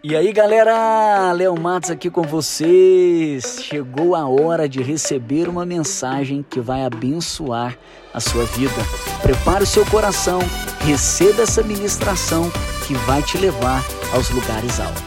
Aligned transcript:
E 0.00 0.14
aí 0.14 0.32
galera, 0.32 1.32
Léo 1.32 1.58
Matos 1.60 1.90
aqui 1.90 2.08
com 2.08 2.22
vocês. 2.22 3.64
Chegou 3.64 4.14
a 4.14 4.28
hora 4.28 4.68
de 4.68 4.80
receber 4.80 5.48
uma 5.48 5.66
mensagem 5.66 6.44
que 6.48 6.60
vai 6.60 6.84
abençoar 6.84 7.76
a 8.14 8.20
sua 8.20 8.44
vida. 8.44 8.76
Prepare 9.20 9.64
o 9.64 9.66
seu 9.66 9.84
coração, 9.86 10.38
receba 10.86 11.42
essa 11.42 11.64
ministração 11.64 12.48
que 12.86 12.94
vai 12.94 13.24
te 13.24 13.36
levar 13.38 13.84
aos 14.14 14.30
lugares 14.30 14.78
altos. 14.78 15.02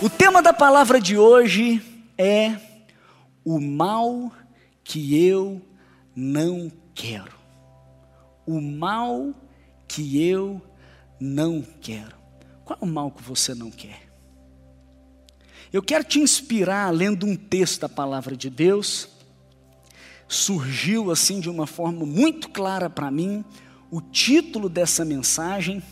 O 0.00 0.08
tema 0.08 0.40
da 0.40 0.52
palavra 0.52 1.00
de 1.00 1.18
hoje 1.18 1.82
é 2.16 2.54
o 3.44 3.58
mal 3.58 4.30
que 4.84 5.26
eu 5.26 5.60
não 6.14 6.70
quero. 6.94 7.32
O 8.46 8.60
mal 8.60 9.34
que 9.88 10.24
eu 10.24 10.62
não 11.20 11.64
quero. 11.80 12.21
Qual 12.64 12.78
é 12.80 12.84
o 12.84 12.88
mal 12.88 13.10
que 13.10 13.22
você 13.22 13.54
não 13.54 13.70
quer? 13.70 14.08
Eu 15.72 15.82
quero 15.82 16.04
te 16.04 16.20
inspirar 16.20 16.90
lendo 16.90 17.26
um 17.26 17.34
texto 17.34 17.80
da 17.80 17.88
palavra 17.88 18.36
de 18.36 18.50
Deus. 18.50 19.08
Surgiu 20.28 21.10
assim 21.10 21.40
de 21.40 21.48
uma 21.48 21.66
forma 21.66 22.04
muito 22.04 22.48
clara 22.48 22.90
para 22.90 23.10
mim 23.10 23.44
o 23.90 24.00
título 24.00 24.68
dessa 24.68 25.04
mensagem. 25.04 25.82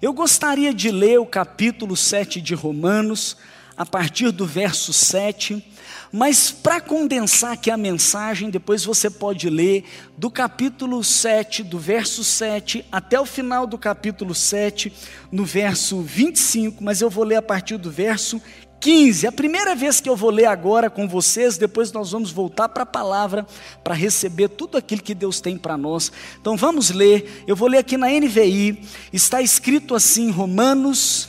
Eu 0.00 0.12
gostaria 0.12 0.72
de 0.72 0.90
ler 0.90 1.18
o 1.18 1.26
capítulo 1.26 1.96
7 1.96 2.40
de 2.40 2.54
Romanos, 2.54 3.36
a 3.76 3.84
partir 3.84 4.30
do 4.30 4.46
verso 4.46 4.92
7 4.92 5.74
mas 6.16 6.52
para 6.52 6.80
condensar 6.80 7.54
aqui 7.54 7.72
a 7.72 7.76
mensagem, 7.76 8.48
depois 8.48 8.84
você 8.84 9.10
pode 9.10 9.50
ler 9.50 9.82
do 10.16 10.30
capítulo 10.30 11.02
7, 11.02 11.64
do 11.64 11.76
verso 11.76 12.22
7 12.22 12.84
até 12.92 13.20
o 13.20 13.26
final 13.26 13.66
do 13.66 13.76
capítulo 13.76 14.32
7, 14.32 14.92
no 15.32 15.44
verso 15.44 16.00
25, 16.02 16.84
mas 16.84 17.00
eu 17.00 17.10
vou 17.10 17.24
ler 17.24 17.34
a 17.34 17.42
partir 17.42 17.78
do 17.78 17.90
verso 17.90 18.40
15. 18.78 19.26
A 19.26 19.32
primeira 19.32 19.74
vez 19.74 20.00
que 20.00 20.08
eu 20.08 20.14
vou 20.14 20.30
ler 20.30 20.44
agora 20.44 20.88
com 20.88 21.08
vocês, 21.08 21.58
depois 21.58 21.90
nós 21.90 22.12
vamos 22.12 22.30
voltar 22.30 22.68
para 22.68 22.84
a 22.84 22.86
palavra 22.86 23.44
para 23.82 23.94
receber 23.94 24.50
tudo 24.50 24.78
aquilo 24.78 25.02
que 25.02 25.16
Deus 25.16 25.40
tem 25.40 25.58
para 25.58 25.76
nós. 25.76 26.12
Então 26.40 26.56
vamos 26.56 26.90
ler. 26.90 27.42
Eu 27.44 27.56
vou 27.56 27.66
ler 27.66 27.78
aqui 27.78 27.96
na 27.96 28.06
NVI. 28.06 28.84
Está 29.12 29.42
escrito 29.42 29.96
assim, 29.96 30.30
Romanos, 30.30 31.28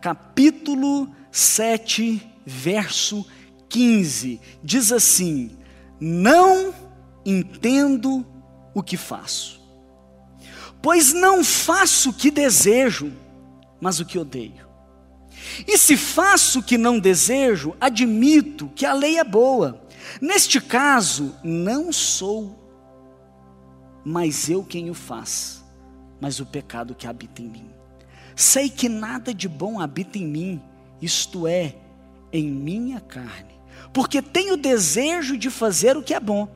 capítulo 0.00 1.10
7, 1.30 2.22
verso 2.44 3.22
15. 3.22 3.40
15 3.70 4.40
diz 4.62 4.92
assim: 4.92 5.56
Não 5.98 6.74
entendo 7.24 8.26
o 8.74 8.82
que 8.82 8.96
faço, 8.96 9.60
pois 10.82 11.12
não 11.12 11.42
faço 11.42 12.10
o 12.10 12.12
que 12.12 12.30
desejo, 12.30 13.12
mas 13.80 14.00
o 14.00 14.04
que 14.04 14.18
odeio. 14.18 14.68
E 15.66 15.78
se 15.78 15.96
faço 15.96 16.58
o 16.58 16.62
que 16.62 16.76
não 16.76 16.98
desejo, 16.98 17.74
admito 17.80 18.68
que 18.74 18.84
a 18.84 18.92
lei 18.92 19.18
é 19.18 19.24
boa. 19.24 19.80
Neste 20.20 20.60
caso, 20.60 21.34
não 21.42 21.92
sou 21.92 22.58
mas 24.02 24.48
eu 24.48 24.64
quem 24.64 24.88
o 24.88 24.94
faz, 24.94 25.62
mas 26.18 26.40
o 26.40 26.46
pecado 26.46 26.94
que 26.94 27.06
habita 27.06 27.42
em 27.42 27.48
mim. 27.48 27.70
Sei 28.34 28.70
que 28.70 28.88
nada 28.88 29.34
de 29.34 29.46
bom 29.46 29.78
habita 29.78 30.16
em 30.16 30.26
mim, 30.26 30.62
isto 31.00 31.46
é, 31.46 31.76
em 32.32 32.48
minha 32.50 33.00
carne 33.00 33.60
porque 33.92 34.22
tenho 34.22 34.56
desejo 34.56 35.36
de 35.36 35.50
fazer 35.50 35.96
o 35.96 36.02
que 36.02 36.14
é 36.14 36.20
bom, 36.20 36.48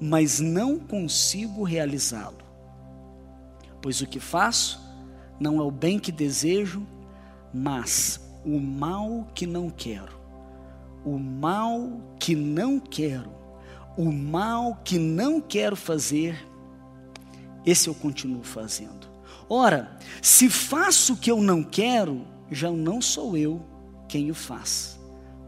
mas 0.00 0.40
não 0.40 0.78
consigo 0.78 1.62
realizá-lo. 1.62 2.38
Pois 3.80 4.00
o 4.00 4.06
que 4.06 4.20
faço 4.20 4.80
não 5.40 5.58
é 5.60 5.62
o 5.62 5.70
bem 5.70 5.98
que 5.98 6.12
desejo, 6.12 6.86
mas 7.52 8.20
o 8.44 8.58
mal 8.58 9.26
que 9.34 9.46
não 9.46 9.70
quero. 9.70 10.14
O 11.04 11.18
mal 11.18 12.00
que 12.18 12.34
não 12.34 12.80
quero, 12.80 13.30
o 13.96 14.10
mal 14.10 14.78
que 14.84 14.98
não 14.98 15.40
quero 15.40 15.76
fazer, 15.76 16.46
esse 17.64 17.88
eu 17.88 17.94
continuo 17.94 18.42
fazendo. 18.42 19.06
Ora, 19.48 19.98
se 20.22 20.48
faço 20.48 21.12
o 21.12 21.16
que 21.16 21.30
eu 21.30 21.40
não 21.42 21.62
quero, 21.62 22.26
já 22.50 22.70
não 22.70 23.02
sou 23.02 23.36
eu 23.36 23.62
quem 24.14 24.30
o 24.30 24.34
faz 24.34 24.94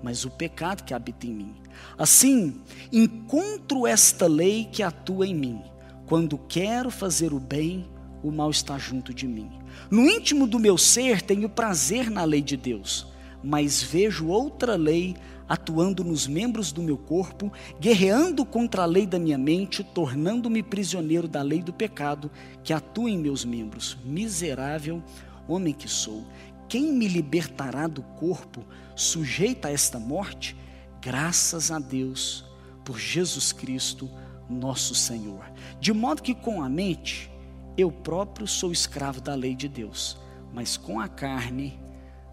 mas 0.02 0.24
o 0.24 0.30
pecado 0.30 0.84
que 0.84 0.92
habita 0.92 1.26
em 1.26 1.34
mim. 1.34 1.54
Assim, 1.96 2.60
encontro 2.92 3.86
esta 3.86 4.26
lei 4.26 4.68
que 4.70 4.82
atua 4.82 5.26
em 5.26 5.34
mim. 5.34 5.62
Quando 6.06 6.36
quero 6.36 6.90
fazer 6.90 7.32
o 7.32 7.40
bem, 7.40 7.88
o 8.22 8.30
mal 8.30 8.50
está 8.50 8.76
junto 8.76 9.14
de 9.14 9.26
mim. 9.26 9.50
No 9.90 10.06
íntimo 10.06 10.46
do 10.46 10.58
meu 10.58 10.76
ser 10.76 11.22
tenho 11.22 11.48
prazer 11.48 12.10
na 12.10 12.24
lei 12.24 12.42
de 12.42 12.56
Deus, 12.56 13.06
mas 13.42 13.82
vejo 13.82 14.28
outra 14.28 14.76
lei 14.76 15.16
atuando 15.48 16.04
nos 16.04 16.26
membros 16.26 16.72
do 16.72 16.82
meu 16.82 16.98
corpo, 16.98 17.52
guerreando 17.80 18.44
contra 18.44 18.82
a 18.82 18.86
lei 18.86 19.06
da 19.06 19.18
minha 19.18 19.38
mente, 19.38 19.82
tornando-me 19.82 20.62
prisioneiro 20.62 21.26
da 21.26 21.40
lei 21.40 21.62
do 21.62 21.72
pecado 21.72 22.30
que 22.62 22.72
atua 22.72 23.10
em 23.10 23.18
meus 23.18 23.44
membros. 23.44 23.96
Miserável 24.04 25.02
homem 25.48 25.72
que 25.72 25.88
sou, 25.88 26.24
quem 26.68 26.92
me 26.92 27.08
libertará 27.08 27.86
do 27.86 28.02
corpo 28.02 28.64
sujeita 28.94 29.68
a 29.68 29.72
esta 29.72 29.98
morte? 29.98 30.56
Graças 31.00 31.70
a 31.70 31.78
Deus 31.78 32.44
por 32.84 32.98
Jesus 32.98 33.52
Cristo, 33.52 34.10
nosso 34.48 34.94
Senhor. 34.94 35.44
De 35.80 35.92
modo 35.92 36.22
que 36.22 36.34
com 36.34 36.62
a 36.62 36.68
mente, 36.68 37.30
eu 37.76 37.90
próprio 37.90 38.46
sou 38.46 38.72
escravo 38.72 39.20
da 39.20 39.34
lei 39.34 39.54
de 39.54 39.68
Deus, 39.68 40.18
mas 40.52 40.76
com 40.76 40.98
a 40.98 41.08
carne, 41.08 41.78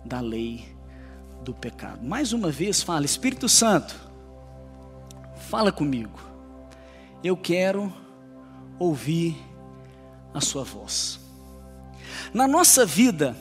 da 0.06 0.20
lei 0.20 0.66
do 1.44 1.54
pecado. 1.54 2.04
Mais 2.04 2.34
uma 2.34 2.50
vez, 2.50 2.82
fala, 2.82 3.06
Espírito 3.06 3.50
Santo, 3.50 3.96
fala 5.50 5.72
comigo. 5.72 6.20
Eu 7.24 7.38
quero 7.38 7.94
ouvir 8.80 9.36
a 10.34 10.42
Sua 10.42 10.64
voz. 10.64 11.20
Na 12.34 12.48
nossa 12.48 12.86
vida, 12.86 13.36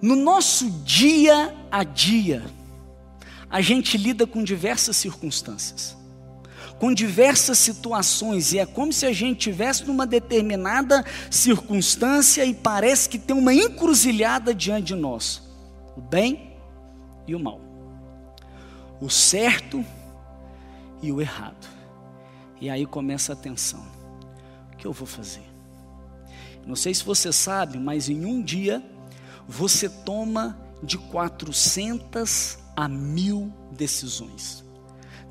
no 0.00 0.14
nosso 0.14 0.70
dia 0.82 1.54
a 1.70 1.82
dia, 1.82 2.44
a 3.48 3.60
gente 3.60 3.96
lida 3.96 4.26
com 4.26 4.42
diversas 4.42 4.96
circunstâncias, 4.96 5.96
com 6.78 6.92
diversas 6.92 7.58
situações, 7.58 8.52
e 8.52 8.58
é 8.58 8.66
como 8.66 8.92
se 8.92 9.06
a 9.06 9.12
gente 9.12 9.38
estivesse 9.38 9.84
numa 9.84 10.06
determinada 10.06 11.04
circunstância 11.30 12.44
e 12.44 12.52
parece 12.52 13.08
que 13.08 13.18
tem 13.18 13.36
uma 13.36 13.54
encruzilhada 13.54 14.54
diante 14.54 14.88
de 14.88 14.94
nós: 14.94 15.42
o 15.96 16.00
bem 16.00 16.52
e 17.26 17.34
o 17.34 17.40
mal, 17.40 17.60
o 19.00 19.08
certo 19.08 19.84
e 21.02 21.10
o 21.10 21.20
errado. 21.20 21.66
E 22.60 22.68
aí 22.68 22.84
começa 22.84 23.32
a 23.32 23.36
tensão: 23.36 23.82
o 24.72 24.76
que 24.76 24.86
eu 24.86 24.92
vou 24.92 25.06
fazer? 25.06 25.44
Não 26.66 26.76
sei 26.76 26.92
se 26.92 27.04
você 27.04 27.32
sabe, 27.32 27.78
mas 27.78 28.08
em 28.08 28.26
um 28.26 28.42
dia 28.42 28.82
você 29.48 29.88
toma 29.88 30.58
de 30.82 30.98
400 30.98 32.58
a 32.76 32.88
mil 32.88 33.52
decisões. 33.72 34.64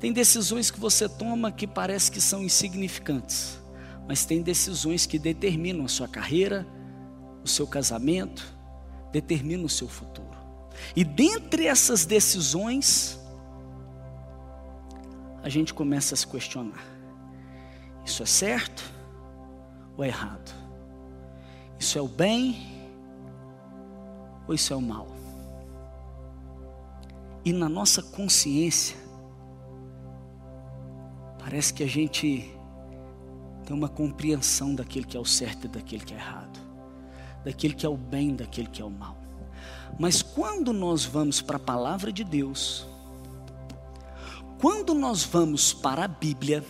Tem 0.00 0.12
decisões 0.12 0.70
que 0.70 0.80
você 0.80 1.08
toma 1.08 1.50
que 1.50 1.66
parece 1.66 2.10
que 2.10 2.20
são 2.20 2.42
insignificantes, 2.42 3.58
mas 4.06 4.24
tem 4.24 4.42
decisões 4.42 5.06
que 5.06 5.18
determinam 5.18 5.84
a 5.84 5.88
sua 5.88 6.08
carreira, 6.08 6.66
o 7.42 7.48
seu 7.48 7.66
casamento, 7.66 8.44
determinam 9.12 9.64
o 9.64 9.70
seu 9.70 9.88
futuro. 9.88 10.36
E 10.94 11.02
dentre 11.02 11.66
essas 11.66 12.04
decisões, 12.04 13.18
a 15.42 15.48
gente 15.48 15.72
começa 15.72 16.14
a 16.14 16.16
se 16.16 16.26
questionar: 16.26 16.84
isso 18.04 18.22
é 18.22 18.26
certo 18.26 18.84
ou 19.96 20.04
é 20.04 20.08
errado? 20.08 20.54
Isso 21.78 21.98
é 21.98 22.02
o 22.02 22.08
bem 22.08 22.75
ou 24.46 24.54
isso 24.54 24.72
é 24.72 24.76
o 24.76 24.80
mal? 24.82 25.08
E 27.44 27.52
na 27.52 27.68
nossa 27.68 28.02
consciência, 28.02 28.96
parece 31.38 31.72
que 31.72 31.82
a 31.82 31.86
gente 31.86 32.50
tem 33.64 33.76
uma 33.76 33.88
compreensão 33.88 34.74
daquele 34.74 35.04
que 35.04 35.16
é 35.16 35.20
o 35.20 35.24
certo 35.24 35.66
e 35.66 35.68
daquele 35.68 36.04
que 36.04 36.14
é 36.14 36.16
errado, 36.16 36.58
daquele 37.44 37.74
que 37.74 37.86
é 37.86 37.88
o 37.88 37.96
bem, 37.96 38.34
daquele 38.34 38.68
que 38.68 38.82
é 38.82 38.84
o 38.84 38.90
mal. 38.90 39.16
Mas 39.98 40.22
quando 40.22 40.72
nós 40.72 41.04
vamos 41.04 41.40
para 41.40 41.56
a 41.56 41.60
palavra 41.60 42.12
de 42.12 42.24
Deus, 42.24 42.86
quando 44.58 44.94
nós 44.94 45.22
vamos 45.22 45.72
para 45.72 46.04
a 46.04 46.08
Bíblia, 46.08 46.64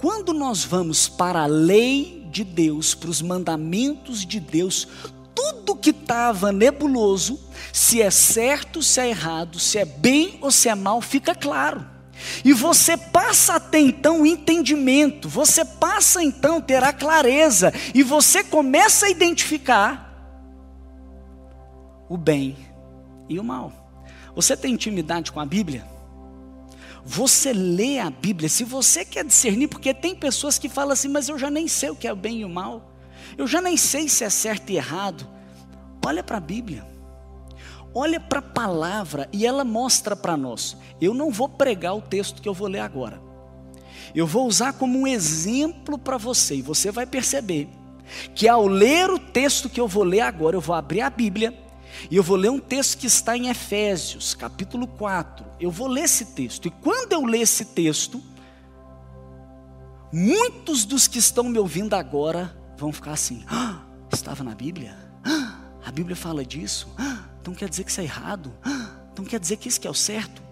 quando 0.00 0.32
nós 0.32 0.64
vamos 0.64 1.08
para 1.08 1.42
a 1.42 1.46
lei 1.46 2.26
de 2.30 2.44
Deus, 2.44 2.94
para 2.94 3.10
os 3.10 3.22
mandamentos 3.22 4.26
de 4.26 4.38
Deus, 4.38 4.86
tudo 5.36 5.76
que 5.76 5.90
estava 5.90 6.50
nebuloso, 6.50 7.38
se 7.70 8.00
é 8.00 8.10
certo, 8.10 8.82
se 8.82 8.98
é 8.98 9.10
errado, 9.10 9.60
se 9.60 9.76
é 9.76 9.84
bem 9.84 10.38
ou 10.40 10.50
se 10.50 10.70
é 10.70 10.74
mal, 10.74 11.02
fica 11.02 11.34
claro. 11.34 11.86
E 12.42 12.54
você 12.54 12.96
passa 12.96 13.56
a 13.56 13.60
ter 13.60 13.80
então 13.80 14.24
entendimento, 14.24 15.28
você 15.28 15.62
passa 15.62 16.22
então 16.22 16.56
a 16.56 16.60
ter 16.62 16.82
a 16.82 16.92
clareza, 16.92 17.70
e 17.94 18.02
você 18.02 18.42
começa 18.42 19.04
a 19.04 19.10
identificar 19.10 20.06
o 22.08 22.16
bem 22.16 22.56
e 23.28 23.38
o 23.38 23.44
mal. 23.44 23.70
Você 24.34 24.56
tem 24.56 24.72
intimidade 24.72 25.30
com 25.30 25.40
a 25.40 25.44
Bíblia? 25.44 25.86
Você 27.04 27.52
lê 27.52 27.98
a 27.98 28.10
Bíblia, 28.10 28.48
se 28.48 28.64
você 28.64 29.04
quer 29.04 29.24
discernir, 29.24 29.68
porque 29.68 29.92
tem 29.92 30.14
pessoas 30.14 30.58
que 30.58 30.68
falam 30.68 30.92
assim, 30.92 31.08
mas 31.08 31.28
eu 31.28 31.38
já 31.38 31.50
nem 31.50 31.68
sei 31.68 31.90
o 31.90 31.96
que 31.96 32.08
é 32.08 32.12
o 32.12 32.16
bem 32.16 32.40
e 32.40 32.44
o 32.44 32.48
mal, 32.48 32.95
eu 33.36 33.46
já 33.46 33.60
nem 33.60 33.76
sei 33.76 34.08
se 34.08 34.24
é 34.24 34.30
certo 34.30 34.70
e 34.70 34.76
errado. 34.76 35.26
Olha 36.04 36.22
para 36.22 36.36
a 36.36 36.40
Bíblia, 36.40 36.86
olha 37.92 38.20
para 38.20 38.38
a 38.38 38.42
palavra 38.42 39.28
e 39.32 39.46
ela 39.46 39.64
mostra 39.64 40.14
para 40.14 40.36
nós. 40.36 40.76
Eu 41.00 41.12
não 41.12 41.30
vou 41.30 41.48
pregar 41.48 41.96
o 41.96 42.02
texto 42.02 42.40
que 42.40 42.48
eu 42.48 42.54
vou 42.54 42.68
ler 42.68 42.80
agora, 42.80 43.20
eu 44.14 44.26
vou 44.26 44.46
usar 44.46 44.74
como 44.74 44.98
um 44.98 45.06
exemplo 45.06 45.98
para 45.98 46.16
você, 46.16 46.56
e 46.56 46.62
você 46.62 46.90
vai 46.90 47.06
perceber 47.06 47.68
que 48.34 48.48
ao 48.48 48.66
ler 48.66 49.10
o 49.10 49.18
texto 49.18 49.68
que 49.68 49.80
eu 49.80 49.88
vou 49.88 50.04
ler 50.04 50.20
agora, 50.20 50.56
eu 50.56 50.60
vou 50.60 50.76
abrir 50.76 51.00
a 51.00 51.10
Bíblia 51.10 51.52
e 52.10 52.16
eu 52.16 52.22
vou 52.22 52.36
ler 52.36 52.50
um 52.50 52.58
texto 52.58 52.98
que 52.98 53.06
está 53.06 53.36
em 53.36 53.48
Efésios, 53.48 54.34
capítulo 54.34 54.86
4. 54.86 55.44
Eu 55.58 55.70
vou 55.70 55.88
ler 55.88 56.04
esse 56.04 56.26
texto. 56.26 56.66
E 56.68 56.70
quando 56.70 57.12
eu 57.12 57.24
ler 57.24 57.40
esse 57.40 57.64
texto, 57.64 58.22
muitos 60.12 60.84
dos 60.84 61.08
que 61.08 61.18
estão 61.18 61.44
me 61.44 61.58
ouvindo 61.58 61.94
agora 61.94 62.56
vão 62.76 62.92
ficar 62.92 63.12
assim: 63.12 63.44
ah, 63.48 63.82
estava 64.12 64.44
na 64.44 64.54
Bíblia? 64.54 64.96
Ah, 65.24 65.58
a 65.84 65.90
Bíblia 65.90 66.16
fala 66.16 66.44
disso? 66.44 66.88
Ah, 66.98 67.24
então 67.40 67.54
quer 67.54 67.68
dizer 67.68 67.84
que 67.84 67.90
isso 67.90 68.00
é 68.00 68.04
errado? 68.04 68.52
Ah, 68.64 68.90
então 69.12 69.24
quer 69.24 69.40
dizer 69.40 69.56
que 69.56 69.68
isso 69.68 69.80
que 69.80 69.86
é 69.86 69.90
o 69.90 69.94
certo? 69.94 70.42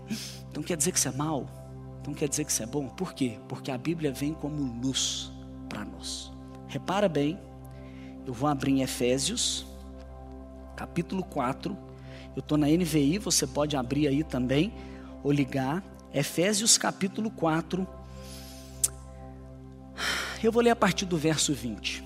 Então 0.50 0.62
quer 0.62 0.76
dizer 0.76 0.92
que 0.92 0.98
isso 0.98 1.08
é 1.08 1.12
mal? 1.12 1.46
Então 2.00 2.14
quer 2.14 2.28
dizer 2.28 2.44
que 2.44 2.52
isso 2.52 2.62
é 2.62 2.66
bom? 2.66 2.88
Por 2.88 3.12
quê? 3.14 3.38
Porque 3.48 3.70
a 3.70 3.78
Bíblia 3.78 4.12
vem 4.12 4.34
como 4.34 4.62
luz 4.80 5.32
para 5.68 5.84
nós. 5.84 6.32
Repara 6.68 7.08
bem, 7.08 7.38
eu 8.26 8.32
vou 8.32 8.48
abrir 8.48 8.72
em 8.72 8.82
Efésios 8.82 9.66
capítulo 10.76 11.22
4. 11.24 11.76
Eu 12.36 12.40
estou 12.40 12.58
na 12.58 12.66
NVI, 12.66 13.18
você 13.18 13.46
pode 13.46 13.76
abrir 13.76 14.08
aí 14.08 14.24
também, 14.24 14.72
ou 15.22 15.32
ligar. 15.32 15.82
Efésios 16.12 16.76
capítulo 16.76 17.30
4. 17.30 17.86
Eu 20.42 20.52
vou 20.52 20.62
ler 20.62 20.70
a 20.70 20.76
partir 20.76 21.06
do 21.06 21.16
verso 21.16 21.54
20. 21.54 22.03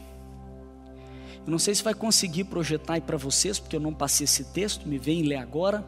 Eu 1.49 1.53
não 1.53 1.59
sei 1.59 1.75
se 1.75 1.83
vai 1.83 1.95
conseguir 1.95 2.45
projetar 2.45 2.93
aí 2.93 3.01
para 3.01 3.17
vocês, 3.17 3.59
porque 3.59 3.75
eu 3.75 3.81
não 3.81 3.95
passei 3.95 4.25
esse 4.25 4.45
texto, 4.45 4.87
me 4.87 4.99
vem 4.99 5.23
ler 5.23 5.37
agora. 5.37 5.83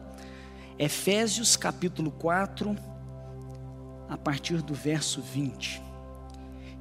Efésios 0.79 1.55
capítulo 1.55 2.09
4, 2.09 2.75
a 4.09 4.17
partir 4.17 4.63
do 4.63 4.73
verso 4.73 5.21
20. 5.21 5.79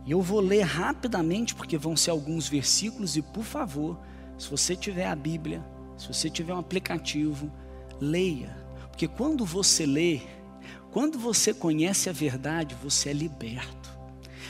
E 0.06 0.11
eu 0.11 0.23
vou 0.23 0.41
ler 0.41 0.62
rapidamente, 0.62 1.55
porque 1.55 1.77
vão 1.77 1.94
ser 1.94 2.11
alguns 2.11 2.49
versículos, 2.49 3.19
e 3.19 3.21
por 3.21 3.44
favor, 3.44 4.00
se 4.38 4.49
você 4.49 4.75
tiver 4.75 5.09
a 5.09 5.15
Bíblia, 5.15 5.62
se 5.99 6.09
você 6.09 6.31
tiver 6.31 6.55
um 6.55 6.59
aplicativo, 6.59 7.53
leia. 8.00 8.56
Porque 8.88 9.06
quando 9.06 9.44
você 9.44 9.85
lê, 9.85 10.23
quando 10.91 11.19
você 11.19 11.53
conhece 11.53 12.09
a 12.09 12.15
verdade, 12.15 12.75
você 12.83 13.11
é 13.11 13.12
liberto. 13.12 14.00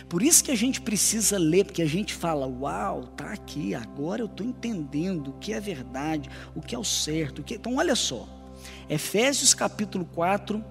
Por 0.09 0.23
isso 0.23 0.43
que 0.43 0.51
a 0.51 0.57
gente 0.57 0.81
precisa 0.81 1.39
ler, 1.39 1.65
porque 1.65 1.83
a 1.83 1.89
gente 1.89 2.15
fala: 2.15 2.47
Uau, 2.47 3.05
tá 3.17 3.33
aqui, 3.33 3.75
agora 3.75 4.23
eu 4.23 4.27
estou 4.27 4.47
entendendo 4.47 5.29
o 5.29 5.39
que 5.39 5.53
é 5.53 5.61
verdade, 5.61 6.29
o 6.55 6.61
que 6.61 6.75
é 6.75 6.79
o 6.79 6.85
certo. 6.85 7.41
O 7.41 7.43
que... 7.43 7.55
Então, 7.55 7.77
olha 7.77 7.95
só, 7.95 8.29
Efésios 8.89 9.55
capítulo 9.55 10.05
4, 10.05 10.65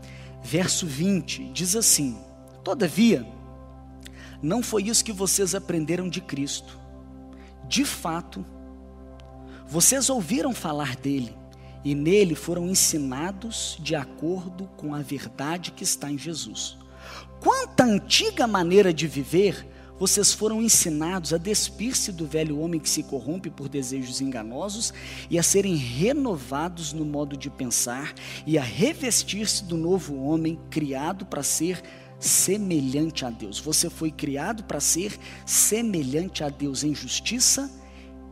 verso 0.44 0.86
20, 0.86 1.52
diz 1.52 1.76
assim: 1.76 2.18
Todavia, 2.64 3.26
não 4.42 4.64
foi 4.64 4.84
isso 4.84 5.04
que 5.04 5.12
vocês 5.12 5.54
aprenderam 5.54 6.08
de 6.08 6.22
Cristo. 6.22 6.78
De 7.68 7.86
fato, 7.86 8.46
vocês 9.68 10.10
ouviram 10.10 10.54
falar 10.54 10.96
dele 10.96 11.36
e 11.84 11.94
nele 11.94 12.36
foram 12.36 12.68
ensinados 12.68 13.78
de 13.80 13.96
acordo 13.96 14.68
com 14.76 14.94
a 14.94 15.02
verdade 15.02 15.72
que 15.72 15.84
está 15.84 16.12
em 16.12 16.18
Jesus. 16.18 16.78
Quanta 17.40 17.86
antiga 17.86 18.46
maneira 18.46 18.94
de 18.94 19.08
viver 19.08 19.66
vocês 20.00 20.32
foram 20.32 20.62
ensinados 20.62 21.34
a 21.34 21.38
despir-se 21.38 22.14
do 22.14 22.26
velho 22.26 22.60
homem 22.60 22.80
que 22.80 22.90
se 22.90 23.04
corrompe 23.04 23.50
por 23.50 23.68
desejos 23.68 24.22
enganosos 24.22 24.94
e 25.30 25.38
a 25.38 25.44
serem 25.44 25.76
renovados 25.76 26.94
no 26.94 27.04
modo 27.04 27.36
de 27.36 27.50
pensar 27.50 28.14
e 28.48 28.58
a 28.58 28.64
revestir-se 28.64 29.66
do 29.66 29.76
novo 29.76 30.16
homem 30.24 30.58
criado 30.70 31.26
para 31.26 31.44
ser 31.44 31.82
semelhante 32.18 33.26
a 33.26 33.30
Deus. 33.30 33.60
Você 33.60 33.90
foi 33.90 34.10
criado 34.10 34.64
para 34.64 34.80
ser 34.80 35.20
semelhante 35.46 36.46
a 36.46 36.50
Deus 36.50 36.86
em 36.86 36.96
justiça 36.96 37.70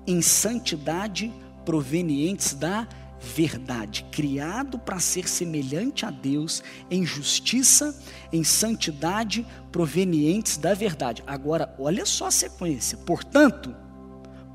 em 0.06 0.22
santidade 0.22 1.34
provenientes 1.66 2.54
da 2.54 2.88
verdade, 3.20 4.06
criado 4.12 4.78
para 4.78 5.00
ser 5.00 5.28
semelhante 5.28 6.06
a 6.06 6.10
Deus 6.10 6.64
em 6.90 7.06
justiça, 7.06 7.98
em 8.32 8.44
santidade 8.44 9.46
provenientes 9.72 10.58
da 10.58 10.74
verdade. 10.74 11.24
Agora, 11.26 11.74
olha 11.80 12.06
só 12.06 12.28
a 12.28 12.32
sequência. 12.32 12.98
Portanto, 13.00 13.76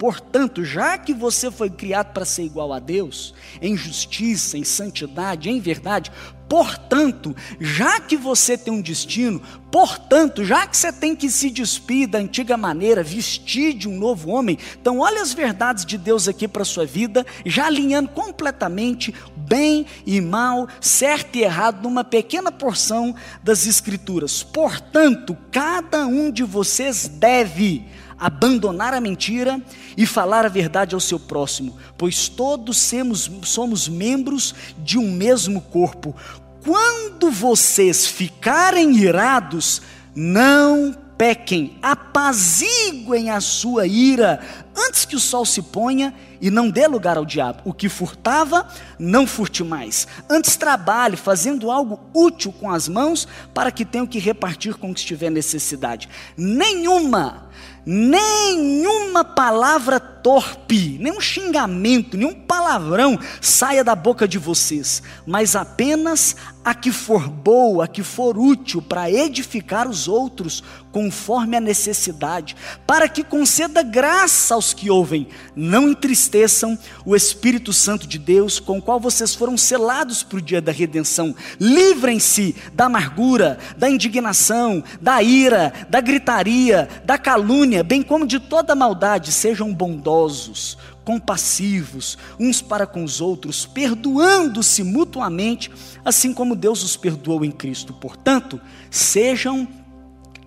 Portanto, 0.02 0.64
já 0.64 0.98
que 0.98 1.14
você 1.14 1.48
foi 1.48 1.70
criado 1.70 2.12
para 2.12 2.24
ser 2.24 2.42
igual 2.42 2.72
a 2.72 2.80
Deus, 2.80 3.32
em 3.60 3.76
justiça, 3.76 4.58
em 4.58 4.64
santidade, 4.64 5.48
em 5.48 5.60
verdade, 5.60 6.10
Portanto, 6.52 7.34
já 7.58 7.98
que 7.98 8.14
você 8.14 8.58
tem 8.58 8.74
um 8.74 8.82
destino, 8.82 9.40
portanto, 9.70 10.44
já 10.44 10.66
que 10.66 10.76
você 10.76 10.92
tem 10.92 11.16
que 11.16 11.30
se 11.30 11.48
despir 11.48 12.06
da 12.06 12.18
antiga 12.18 12.58
maneira, 12.58 13.02
vestir 13.02 13.72
de 13.72 13.88
um 13.88 13.98
novo 13.98 14.28
homem, 14.28 14.58
então 14.78 14.98
olha 14.98 15.22
as 15.22 15.32
verdades 15.32 15.86
de 15.86 15.96
Deus 15.96 16.28
aqui 16.28 16.46
para 16.46 16.60
a 16.60 16.66
sua 16.66 16.84
vida, 16.84 17.24
já 17.46 17.64
alinhando 17.68 18.10
completamente 18.10 19.14
bem 19.34 19.86
e 20.04 20.20
mal, 20.20 20.68
certo 20.78 21.36
e 21.36 21.42
errado, 21.42 21.82
numa 21.82 22.04
pequena 22.04 22.52
porção 22.52 23.14
das 23.42 23.66
Escrituras. 23.66 24.42
Portanto, 24.42 25.34
cada 25.50 26.06
um 26.06 26.30
de 26.30 26.42
vocês 26.42 27.08
deve 27.08 27.82
abandonar 28.22 28.94
a 28.94 29.00
mentira 29.00 29.60
e 29.96 30.06
falar 30.06 30.46
a 30.46 30.48
verdade 30.48 30.94
ao 30.94 31.00
seu 31.00 31.18
próximo, 31.18 31.76
pois 31.98 32.28
todos 32.28 32.78
somos, 32.78 33.28
somos 33.42 33.88
membros 33.88 34.54
de 34.78 34.96
um 34.96 35.10
mesmo 35.10 35.60
corpo. 35.60 36.14
Quando 36.64 37.30
vocês 37.30 38.06
ficarem 38.06 38.96
irados, 38.96 39.82
não 40.14 40.94
pequem, 41.18 41.78
apaziguem 41.80 43.30
a 43.30 43.40
sua 43.40 43.86
ira 43.86 44.40
antes 44.76 45.04
que 45.04 45.14
o 45.14 45.20
sol 45.20 45.44
se 45.44 45.62
ponha 45.62 46.12
e 46.40 46.50
não 46.50 46.68
dê 46.68 46.86
lugar 46.86 47.16
ao 47.16 47.24
diabo. 47.24 47.62
O 47.64 47.72
que 47.72 47.88
furtava, 47.88 48.66
não 48.98 49.26
furte 49.26 49.62
mais. 49.62 50.08
Antes 50.28 50.56
trabalhe 50.56 51.16
fazendo 51.16 51.70
algo 51.70 52.00
útil 52.12 52.52
com 52.52 52.70
as 52.70 52.88
mãos 52.88 53.28
para 53.54 53.70
que 53.70 53.84
tenham 53.84 54.06
que 54.06 54.18
repartir 54.18 54.74
com 54.74 54.90
o 54.90 54.94
que 54.94 55.00
estiver 55.00 55.30
necessidade. 55.30 56.08
Nenhuma 56.36 57.48
nenhuma 57.84 59.24
palavra 59.24 59.98
torpe, 59.98 60.98
nenhum 61.00 61.20
xingamento, 61.20 62.16
nenhum 62.16 62.34
palavrão 62.34 63.18
saia 63.40 63.82
da 63.82 63.94
boca 63.94 64.26
de 64.28 64.38
vocês, 64.38 65.02
mas 65.26 65.56
apenas 65.56 66.36
a 66.64 66.74
que 66.74 66.92
for 66.92 67.28
boa, 67.28 67.84
a 67.84 67.88
que 67.88 68.02
for 68.02 68.38
útil 68.38 68.80
para 68.80 69.10
edificar 69.10 69.88
os 69.88 70.06
outros, 70.06 70.62
conforme 70.92 71.56
a 71.56 71.60
necessidade, 71.60 72.54
para 72.86 73.08
que 73.08 73.24
conceda 73.24 73.82
graça 73.82 74.54
aos 74.54 74.72
que 74.72 74.90
ouvem. 74.90 75.26
Não 75.56 75.88
entristeçam 75.88 76.78
o 77.04 77.16
Espírito 77.16 77.72
Santo 77.72 78.06
de 78.06 78.18
Deus, 78.18 78.60
com 78.60 78.78
o 78.78 78.82
qual 78.82 79.00
vocês 79.00 79.34
foram 79.34 79.56
selados 79.56 80.22
para 80.22 80.38
o 80.38 80.42
dia 80.42 80.60
da 80.60 80.70
redenção. 80.70 81.34
Livrem-se 81.58 82.54
da 82.74 82.84
amargura, 82.84 83.58
da 83.76 83.88
indignação, 83.88 84.84
da 85.00 85.22
ira, 85.22 85.72
da 85.88 86.00
gritaria, 86.00 86.88
da 87.04 87.18
calúnia, 87.18 87.82
bem 87.82 88.02
como 88.02 88.26
de 88.26 88.38
toda 88.38 88.74
maldade. 88.74 89.32
Sejam 89.32 89.72
bondosos 89.72 90.76
compassivos 91.04 92.16
uns 92.38 92.62
para 92.62 92.86
com 92.86 93.04
os 93.04 93.20
outros, 93.20 93.66
perdoando-se 93.66 94.82
mutuamente, 94.82 95.70
assim 96.04 96.32
como 96.32 96.56
Deus 96.56 96.82
os 96.82 96.96
perdoou 96.96 97.44
em 97.44 97.50
Cristo. 97.50 97.92
Portanto, 97.92 98.60
sejam 98.90 99.66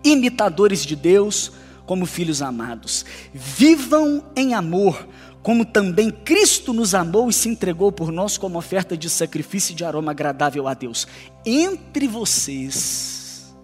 imitadores 0.03 0.85
de 0.85 0.95
Deus 0.95 1.51
como 1.85 2.05
filhos 2.05 2.41
amados. 2.41 3.05
Vivam 3.33 4.23
em 4.35 4.53
amor, 4.53 5.07
como 5.41 5.65
também 5.65 6.09
Cristo 6.09 6.73
nos 6.73 6.95
amou 6.95 7.29
e 7.29 7.33
se 7.33 7.49
entregou 7.49 7.91
por 7.91 8.11
nós 8.11 8.37
como 8.37 8.57
oferta 8.57 8.97
de 8.97 9.09
sacrifício 9.09 9.73
e 9.73 9.75
de 9.75 9.85
aroma 9.85 10.11
agradável 10.11 10.67
a 10.67 10.73
Deus. 10.73 11.07
Entre 11.45 12.07
vocês, 12.07 13.55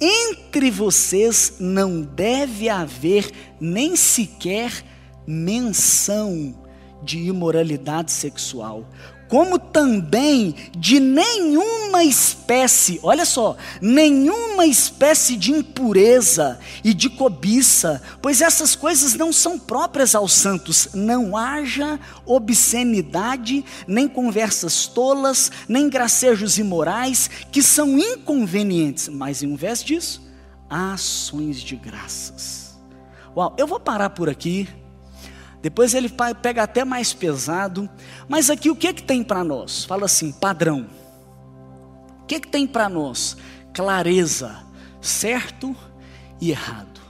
entre 0.00 0.70
vocês 0.70 1.54
não 1.58 2.02
deve 2.02 2.68
haver 2.68 3.30
nem 3.58 3.96
sequer 3.96 4.84
menção 5.26 6.54
de 7.02 7.18
imoralidade 7.18 8.10
sexual, 8.10 8.84
como 9.28 9.58
também 9.58 10.54
de 10.76 11.00
nenhuma 11.00 12.04
espécie, 12.04 13.00
olha 13.02 13.24
só, 13.24 13.56
nenhuma 13.80 14.66
espécie 14.66 15.36
de 15.36 15.52
impureza 15.52 16.58
e 16.84 16.94
de 16.94 17.10
cobiça, 17.10 18.00
pois 18.22 18.40
essas 18.40 18.76
coisas 18.76 19.14
não 19.14 19.32
são 19.32 19.58
próprias 19.58 20.14
aos 20.14 20.32
santos. 20.32 20.88
Não 20.94 21.36
haja 21.36 21.98
obscenidade, 22.24 23.64
nem 23.86 24.06
conversas 24.06 24.86
tolas, 24.86 25.50
nem 25.68 25.88
gracejos 25.88 26.58
imorais, 26.58 27.28
que 27.50 27.62
são 27.62 27.98
inconvenientes, 27.98 29.08
mas 29.08 29.42
em 29.42 29.56
vez 29.56 29.82
disso, 29.82 30.22
ações 30.70 31.60
de 31.60 31.76
graças. 31.76 32.76
Uau, 33.36 33.54
eu 33.58 33.66
vou 33.66 33.80
parar 33.80 34.10
por 34.10 34.28
aqui. 34.28 34.68
Depois 35.66 35.94
ele 35.94 36.08
pega 36.40 36.62
até 36.62 36.84
mais 36.84 37.12
pesado. 37.12 37.90
Mas 38.28 38.50
aqui 38.50 38.70
o 38.70 38.76
que, 38.76 38.92
que 38.92 39.02
tem 39.02 39.24
para 39.24 39.42
nós? 39.42 39.84
Fala 39.84 40.04
assim: 40.04 40.30
padrão. 40.30 40.86
O 42.22 42.26
que, 42.26 42.38
que 42.38 42.46
tem 42.46 42.68
para 42.68 42.88
nós? 42.88 43.36
Clareza, 43.74 44.62
certo 45.00 45.74
e 46.40 46.52
errado, 46.52 47.00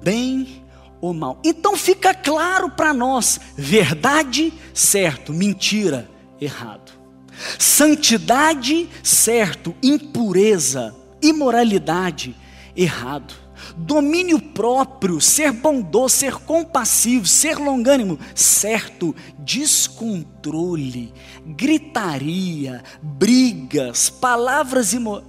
bem 0.00 0.64
ou 1.00 1.12
mal. 1.12 1.40
Então 1.44 1.76
fica 1.76 2.14
claro 2.14 2.70
para 2.70 2.94
nós: 2.94 3.40
verdade, 3.56 4.52
certo, 4.72 5.32
mentira, 5.32 6.08
errado. 6.40 6.92
Santidade, 7.58 8.88
certo, 9.02 9.74
impureza, 9.82 10.94
imoralidade, 11.20 12.36
errado 12.76 13.49
domínio 13.76 14.40
próprio, 14.40 15.20
ser 15.20 15.52
bondoso, 15.52 16.16
ser 16.16 16.34
compassivo, 16.34 17.26
ser 17.26 17.56
longânimo, 17.58 18.18
certo, 18.34 19.14
descontrole, 19.38 21.12
gritaria, 21.46 22.82
brigas, 23.02 24.10
palavras 24.10 24.92
imo... 24.92 25.22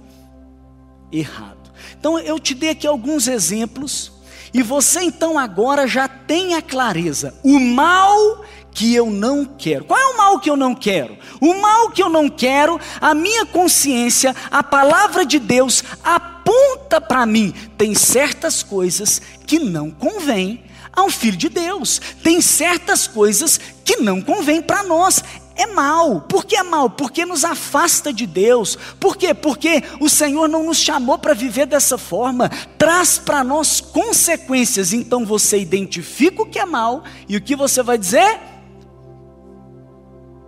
errado. 1.10 1.70
Então 1.98 2.18
eu 2.18 2.38
te 2.38 2.54
dei 2.54 2.70
aqui 2.70 2.86
alguns 2.86 3.28
exemplos 3.28 4.12
e 4.54 4.62
você 4.62 5.00
então 5.00 5.38
agora 5.38 5.86
já 5.86 6.06
tem 6.06 6.54
a 6.54 6.62
clareza. 6.62 7.34
O 7.42 7.58
mal 7.58 8.44
que 8.74 8.94
eu 8.94 9.10
não 9.10 9.44
quero. 9.44 9.84
Qual 9.84 9.98
é 9.98 10.06
o 10.06 10.16
mal 10.16 10.40
que 10.40 10.50
eu 10.50 10.56
não 10.56 10.74
quero? 10.74 11.16
O 11.40 11.54
mal 11.54 11.90
que 11.90 12.02
eu 12.02 12.08
não 12.08 12.28
quero, 12.28 12.80
a 13.00 13.14
minha 13.14 13.44
consciência, 13.46 14.34
a 14.50 14.62
palavra 14.62 15.24
de 15.24 15.38
Deus 15.38 15.84
aponta 16.02 17.00
para 17.00 17.26
mim. 17.26 17.52
Tem 17.76 17.94
certas 17.94 18.62
coisas 18.62 19.20
que 19.46 19.58
não 19.58 19.90
convém 19.90 20.64
a 20.92 21.02
um 21.02 21.10
filho 21.10 21.36
de 21.36 21.48
Deus. 21.48 22.00
Tem 22.22 22.40
certas 22.40 23.06
coisas 23.06 23.58
que 23.84 23.96
não 23.96 24.20
convém 24.20 24.60
para 24.62 24.82
nós. 24.82 25.22
É 25.54 25.66
mal. 25.66 26.22
Por 26.22 26.44
que 26.44 26.56
é 26.56 26.62
mal? 26.62 26.88
Porque 26.88 27.26
nos 27.26 27.44
afasta 27.44 28.12
de 28.12 28.26
Deus. 28.26 28.78
Por 28.98 29.16
quê? 29.16 29.34
Porque 29.34 29.82
o 30.00 30.08
Senhor 30.08 30.48
não 30.48 30.64
nos 30.64 30.78
chamou 30.78 31.18
para 31.18 31.34
viver 31.34 31.66
dessa 31.66 31.98
forma. 31.98 32.48
Traz 32.78 33.18
para 33.18 33.44
nós 33.44 33.80
consequências. 33.80 34.92
Então 34.92 35.26
você 35.26 35.58
identifica 35.58 36.42
o 36.42 36.46
que 36.46 36.58
é 36.58 36.64
mal 36.64 37.04
e 37.28 37.36
o 37.36 37.40
que 37.40 37.54
você 37.54 37.82
vai 37.82 37.98
dizer? 37.98 38.40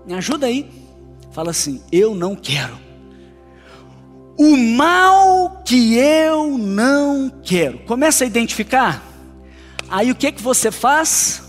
Me 0.06 0.14
ajuda 0.14 0.46
aí. 0.46 0.70
Fala 1.32 1.50
assim: 1.50 1.82
eu 1.90 2.14
não 2.14 2.36
quero. 2.36 2.78
O 4.38 4.56
mal 4.56 5.62
que 5.64 5.96
eu 5.96 6.58
não 6.58 7.30
quero. 7.42 7.78
Começa 7.80 8.24
a 8.24 8.26
identificar. 8.26 9.02
Aí 9.88 10.10
o 10.10 10.14
que 10.14 10.32
que 10.32 10.42
você 10.42 10.70
faz? 10.70 11.42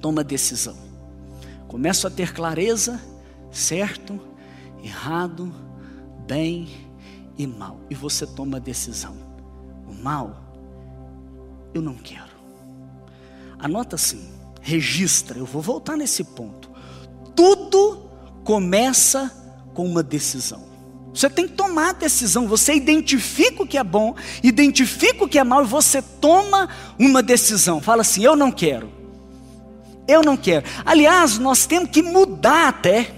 Toma 0.00 0.24
decisão. 0.24 0.76
Começa 1.66 2.08
a 2.08 2.10
ter 2.10 2.32
clareza, 2.32 3.00
certo, 3.50 4.18
errado, 4.82 5.52
bem 6.26 6.68
e 7.36 7.46
mal. 7.46 7.80
E 7.90 7.94
você 7.94 8.26
toma 8.26 8.56
a 8.56 8.60
decisão. 8.60 9.16
O 9.86 9.92
mal 9.92 10.42
eu 11.74 11.82
não 11.82 11.94
quero. 11.94 12.38
Anota 13.58 13.96
assim, 13.96 14.30
registra. 14.62 15.38
Eu 15.38 15.44
vou 15.44 15.60
voltar 15.60 15.96
nesse 15.96 16.24
ponto 16.24 16.67
tudo 17.38 18.10
começa 18.42 19.30
com 19.72 19.86
uma 19.86 20.02
decisão. 20.02 20.64
Você 21.14 21.30
tem 21.30 21.46
que 21.46 21.54
tomar 21.54 21.90
a 21.90 21.92
decisão. 21.92 22.48
Você 22.48 22.74
identifica 22.74 23.62
o 23.62 23.66
que 23.66 23.78
é 23.78 23.84
bom, 23.84 24.16
identifica 24.42 25.24
o 25.24 25.28
que 25.28 25.38
é 25.38 25.44
mal 25.44 25.62
e 25.62 25.66
você 25.66 26.02
toma 26.02 26.68
uma 26.98 27.22
decisão. 27.22 27.80
Fala 27.80 28.00
assim: 28.02 28.24
eu 28.24 28.34
não 28.34 28.50
quero. 28.50 28.90
Eu 30.08 30.20
não 30.22 30.36
quero. 30.36 30.66
Aliás, 30.84 31.38
nós 31.38 31.64
temos 31.64 31.90
que 31.90 32.02
mudar 32.02 32.70
até. 32.70 33.14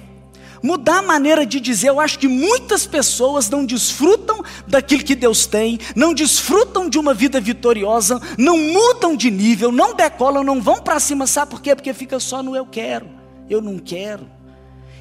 Mudar 0.62 0.98
a 0.98 1.02
maneira 1.02 1.46
de 1.46 1.58
dizer. 1.58 1.88
Eu 1.88 1.98
acho 1.98 2.18
que 2.18 2.28
muitas 2.28 2.86
pessoas 2.86 3.48
não 3.48 3.64
desfrutam 3.64 4.44
daquilo 4.66 5.02
que 5.02 5.14
Deus 5.14 5.46
tem, 5.46 5.80
não 5.96 6.12
desfrutam 6.12 6.90
de 6.90 6.98
uma 6.98 7.14
vida 7.14 7.40
vitoriosa, 7.40 8.20
não 8.36 8.58
mudam 8.58 9.16
de 9.16 9.30
nível, 9.30 9.72
não 9.72 9.94
decolam, 9.94 10.44
não 10.44 10.60
vão 10.60 10.82
para 10.82 11.00
cima. 11.00 11.26
Sabe 11.26 11.52
por 11.52 11.62
quê? 11.62 11.74
Porque 11.74 11.94
fica 11.94 12.20
só 12.20 12.42
no 12.42 12.54
eu 12.54 12.66
quero 12.66 13.19
eu 13.50 13.60
não 13.60 13.78
quero, 13.78 14.26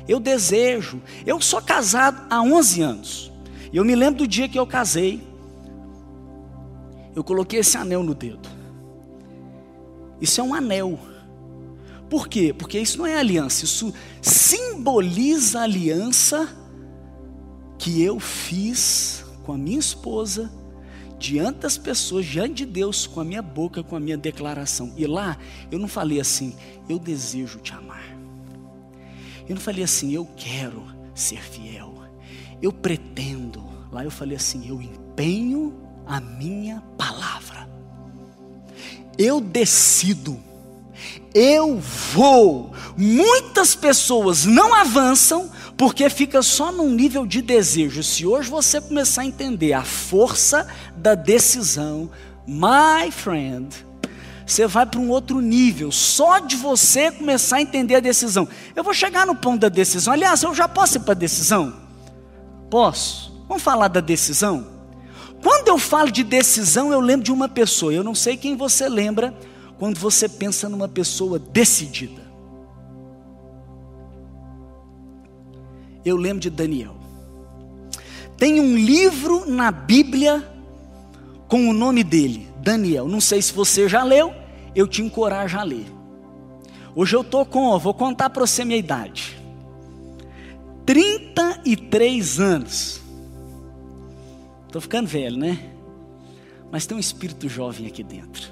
eu 0.07 0.19
desejo. 0.19 1.01
Eu 1.25 1.39
sou 1.39 1.61
casado 1.61 2.25
há 2.29 2.41
11 2.41 2.81
anos. 2.81 3.31
E 3.71 3.77
eu 3.77 3.85
me 3.85 3.95
lembro 3.95 4.19
do 4.19 4.27
dia 4.27 4.49
que 4.49 4.57
eu 4.57 4.65
casei. 4.65 5.21
Eu 7.15 7.23
coloquei 7.23 7.59
esse 7.59 7.77
anel 7.77 8.01
no 8.01 8.15
dedo. 8.15 8.49
Isso 10.19 10.41
é 10.41 10.43
um 10.43 10.53
anel. 10.53 10.99
Por 12.09 12.27
quê? 12.27 12.53
Porque 12.57 12.79
isso 12.79 12.97
não 12.97 13.05
é 13.05 13.15
aliança, 13.15 13.65
isso 13.65 13.93
simboliza 14.19 15.59
a 15.59 15.63
aliança 15.63 16.49
que 17.77 18.01
eu 18.01 18.19
fiz 18.19 19.23
com 19.43 19.53
a 19.53 19.57
minha 19.57 19.77
esposa 19.77 20.51
diante 21.19 21.59
das 21.59 21.77
pessoas, 21.77 22.25
diante 22.25 22.65
de 22.65 22.65
Deus, 22.65 23.05
com 23.05 23.19
a 23.19 23.23
minha 23.23 23.43
boca, 23.43 23.83
com 23.83 23.95
a 23.95 23.99
minha 23.99 24.17
declaração. 24.17 24.91
E 24.97 25.05
lá 25.05 25.37
eu 25.69 25.77
não 25.77 25.87
falei 25.87 26.19
assim, 26.19 26.55
eu 26.89 26.97
desejo 26.97 27.59
te 27.59 27.73
amar. 27.73 28.18
Eu 29.49 29.55
não 29.55 29.61
falei 29.61 29.83
assim, 29.83 30.13
eu 30.13 30.27
quero 30.37 30.83
ser 31.15 31.41
fiel. 31.41 31.95
Eu 32.61 32.71
pretendo. 32.71 33.67
Lá 33.91 34.03
eu 34.03 34.11
falei 34.11 34.37
assim, 34.37 34.69
eu 34.69 34.79
empenho 34.79 35.73
a 36.05 36.21
minha 36.21 36.83
palavra. 36.95 37.67
Eu 39.17 39.41
decido. 39.41 40.39
Eu 41.33 41.79
vou. 41.79 42.73
Muitas 42.95 43.73
pessoas 43.73 44.45
não 44.45 44.73
avançam 44.73 45.49
porque 45.75 46.07
fica 46.11 46.43
só 46.43 46.71
num 46.71 46.91
nível 46.91 47.25
de 47.25 47.41
desejo. 47.41 48.03
Se 48.03 48.27
hoje 48.27 48.49
você 48.49 48.79
começar 48.79 49.23
a 49.23 49.25
entender 49.25 49.73
a 49.73 49.83
força 49.83 50.67
da 50.95 51.15
decisão, 51.15 52.11
my 52.45 53.09
friend, 53.11 53.85
você 54.51 54.65
vai 54.65 54.85
para 54.85 54.99
um 54.99 55.09
outro 55.09 55.39
nível, 55.39 55.91
só 55.91 56.39
de 56.39 56.55
você 56.55 57.11
começar 57.11 57.57
a 57.57 57.61
entender 57.61 57.95
a 57.95 57.99
decisão. 57.99 58.47
Eu 58.75 58.83
vou 58.83 58.93
chegar 58.93 59.25
no 59.27 59.35
ponto 59.35 59.59
da 59.59 59.69
decisão. 59.69 60.11
Aliás, 60.11 60.41
eu 60.41 60.55
já 60.55 60.67
posso 60.67 60.97
ir 60.97 61.01
para 61.01 61.11
a 61.11 61.15
decisão? 61.15 61.73
Posso. 62.69 63.31
Vamos 63.47 63.61
falar 63.61 63.87
da 63.87 63.99
decisão? 63.99 64.67
Quando 65.41 65.67
eu 65.67 65.77
falo 65.77 66.11
de 66.11 66.23
decisão, 66.23 66.91
eu 66.91 66.99
lembro 66.99 67.23
de 67.23 67.31
uma 67.31 67.47
pessoa. 67.47 67.93
Eu 67.93 68.03
não 68.03 68.15
sei 68.15 68.35
quem 68.35 68.57
você 68.57 68.89
lembra 68.89 69.33
quando 69.77 69.99
você 69.99 70.27
pensa 70.27 70.67
numa 70.67 70.87
pessoa 70.87 71.37
decidida. 71.37 72.21
Eu 76.03 76.17
lembro 76.17 76.39
de 76.39 76.49
Daniel. 76.49 76.95
Tem 78.35 78.59
um 78.59 78.75
livro 78.75 79.45
na 79.45 79.71
Bíblia 79.71 80.43
com 81.47 81.69
o 81.69 81.73
nome 81.73 82.03
dele, 82.03 82.47
Daniel. 82.57 83.07
Não 83.07 83.21
sei 83.21 83.41
se 83.41 83.53
você 83.53 83.87
já 83.87 84.03
leu, 84.03 84.38
eu 84.75 84.87
te 84.87 85.01
encorajo 85.01 85.57
a 85.57 85.63
ler. 85.63 85.85
Hoje 86.95 87.15
eu 87.15 87.21
estou 87.21 87.45
com, 87.45 87.77
vou 87.77 87.93
contar 87.93 88.29
para 88.29 88.45
você 88.45 88.65
minha 88.65 88.77
idade. 88.77 89.37
33 90.85 92.39
anos. 92.39 93.01
Estou 94.65 94.81
ficando 94.81 95.07
velho, 95.07 95.37
né? 95.37 95.71
Mas 96.71 96.85
tem 96.85 96.97
um 96.97 96.99
espírito 96.99 97.47
jovem 97.47 97.87
aqui 97.87 98.03
dentro. 98.03 98.51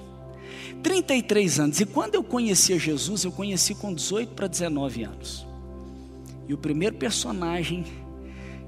33 0.81 1.59
anos. 1.59 1.79
E 1.79 1.85
quando 1.85 2.15
eu 2.15 2.23
conhecia 2.23 2.77
Jesus, 2.77 3.23
eu 3.23 3.31
conheci 3.31 3.75
com 3.75 3.93
18 3.93 4.33
para 4.33 4.47
19 4.47 5.03
anos. 5.03 5.45
E 6.47 6.53
o 6.53 6.57
primeiro 6.57 6.95
personagem 6.95 7.85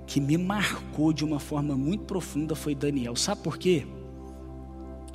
que 0.05 0.19
me 0.19 0.37
marcou 0.37 1.13
de 1.13 1.23
uma 1.23 1.39
forma 1.39 1.77
muito 1.77 2.03
profunda 2.03 2.55
foi 2.55 2.73
Daniel. 2.73 3.15
Sabe 3.15 3.41
por 3.41 3.57
quê? 3.57 3.85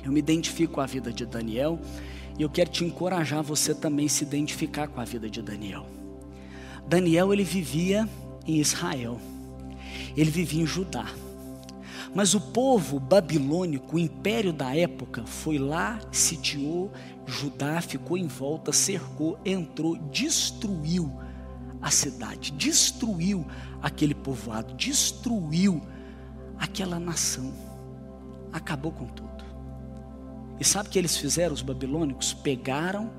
Eu 0.03 0.11
me 0.11 0.19
identifico 0.19 0.73
com 0.73 0.81
a 0.81 0.85
vida 0.85 1.11
de 1.11 1.25
Daniel 1.25 1.79
e 2.37 2.43
eu 2.43 2.49
quero 2.49 2.69
te 2.69 2.83
encorajar 2.83 3.41
você 3.41 3.73
também 3.73 4.07
se 4.07 4.23
identificar 4.23 4.87
com 4.87 4.99
a 4.99 5.05
vida 5.05 5.29
de 5.29 5.41
Daniel. 5.41 5.85
Daniel 6.87 7.33
ele 7.33 7.43
vivia 7.43 8.07
em 8.45 8.59
Israel. 8.59 9.19
Ele 10.15 10.29
vivia 10.29 10.61
em 10.61 10.65
Judá. 10.65 11.05
Mas 12.13 12.33
o 12.33 12.39
povo 12.39 12.99
babilônico, 12.99 13.95
o 13.95 13.99
império 13.99 14.53
da 14.53 14.75
época, 14.75 15.25
foi 15.25 15.57
lá, 15.57 15.99
sitiou 16.11 16.91
Judá, 17.25 17.81
ficou 17.81 18.17
em 18.17 18.27
volta, 18.27 18.71
cercou, 18.71 19.37
entrou, 19.43 19.97
destruiu 19.97 21.11
a 21.81 21.89
cidade, 21.89 22.51
destruiu 22.51 23.45
aquele 23.81 24.13
povoado, 24.13 24.73
destruiu 24.75 25.81
aquela 26.57 26.99
nação, 26.99 27.51
acabou 28.51 28.91
com 28.91 29.05
tudo. 29.07 29.34
E 30.59 30.63
sabe 30.63 30.87
o 30.87 30.91
que 30.91 30.99
eles 30.99 31.17
fizeram, 31.17 31.53
os 31.53 31.61
babilônicos? 31.61 32.33
Pegaram 32.33 33.11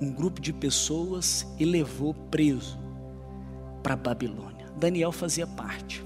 um 0.00 0.10
grupo 0.10 0.40
de 0.40 0.52
pessoas 0.52 1.46
e 1.58 1.64
levou 1.64 2.14
preso 2.14 2.78
para 3.82 3.96
Babilônia. 3.96 4.66
Daniel 4.76 5.12
fazia 5.12 5.46
parte. 5.46 6.02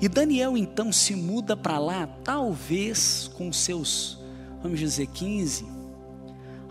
E 0.00 0.08
Daniel 0.08 0.56
então 0.56 0.92
se 0.92 1.14
muda 1.14 1.56
para 1.56 1.78
lá, 1.78 2.06
talvez 2.22 3.30
com 3.34 3.52
seus, 3.52 4.18
vamos 4.62 4.78
dizer, 4.78 5.06
15, 5.06 5.66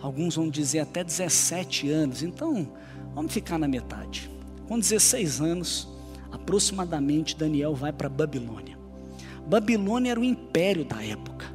alguns 0.01 0.35
vão 0.35 0.49
dizer 0.49 0.79
até 0.79 1.03
17 1.03 1.89
anos. 1.89 2.21
Então, 2.21 2.71
vamos 3.15 3.33
ficar 3.33 3.57
na 3.57 3.67
metade. 3.67 4.29
Com 4.67 4.77
16 4.77 5.41
anos, 5.41 5.87
aproximadamente, 6.31 7.35
Daniel 7.35 7.73
vai 7.73 7.91
para 7.91 8.09
Babilônia. 8.09 8.77
Babilônia 9.47 10.11
era 10.11 10.19
o 10.19 10.23
império 10.23 10.85
da 10.85 11.03
época. 11.03 11.45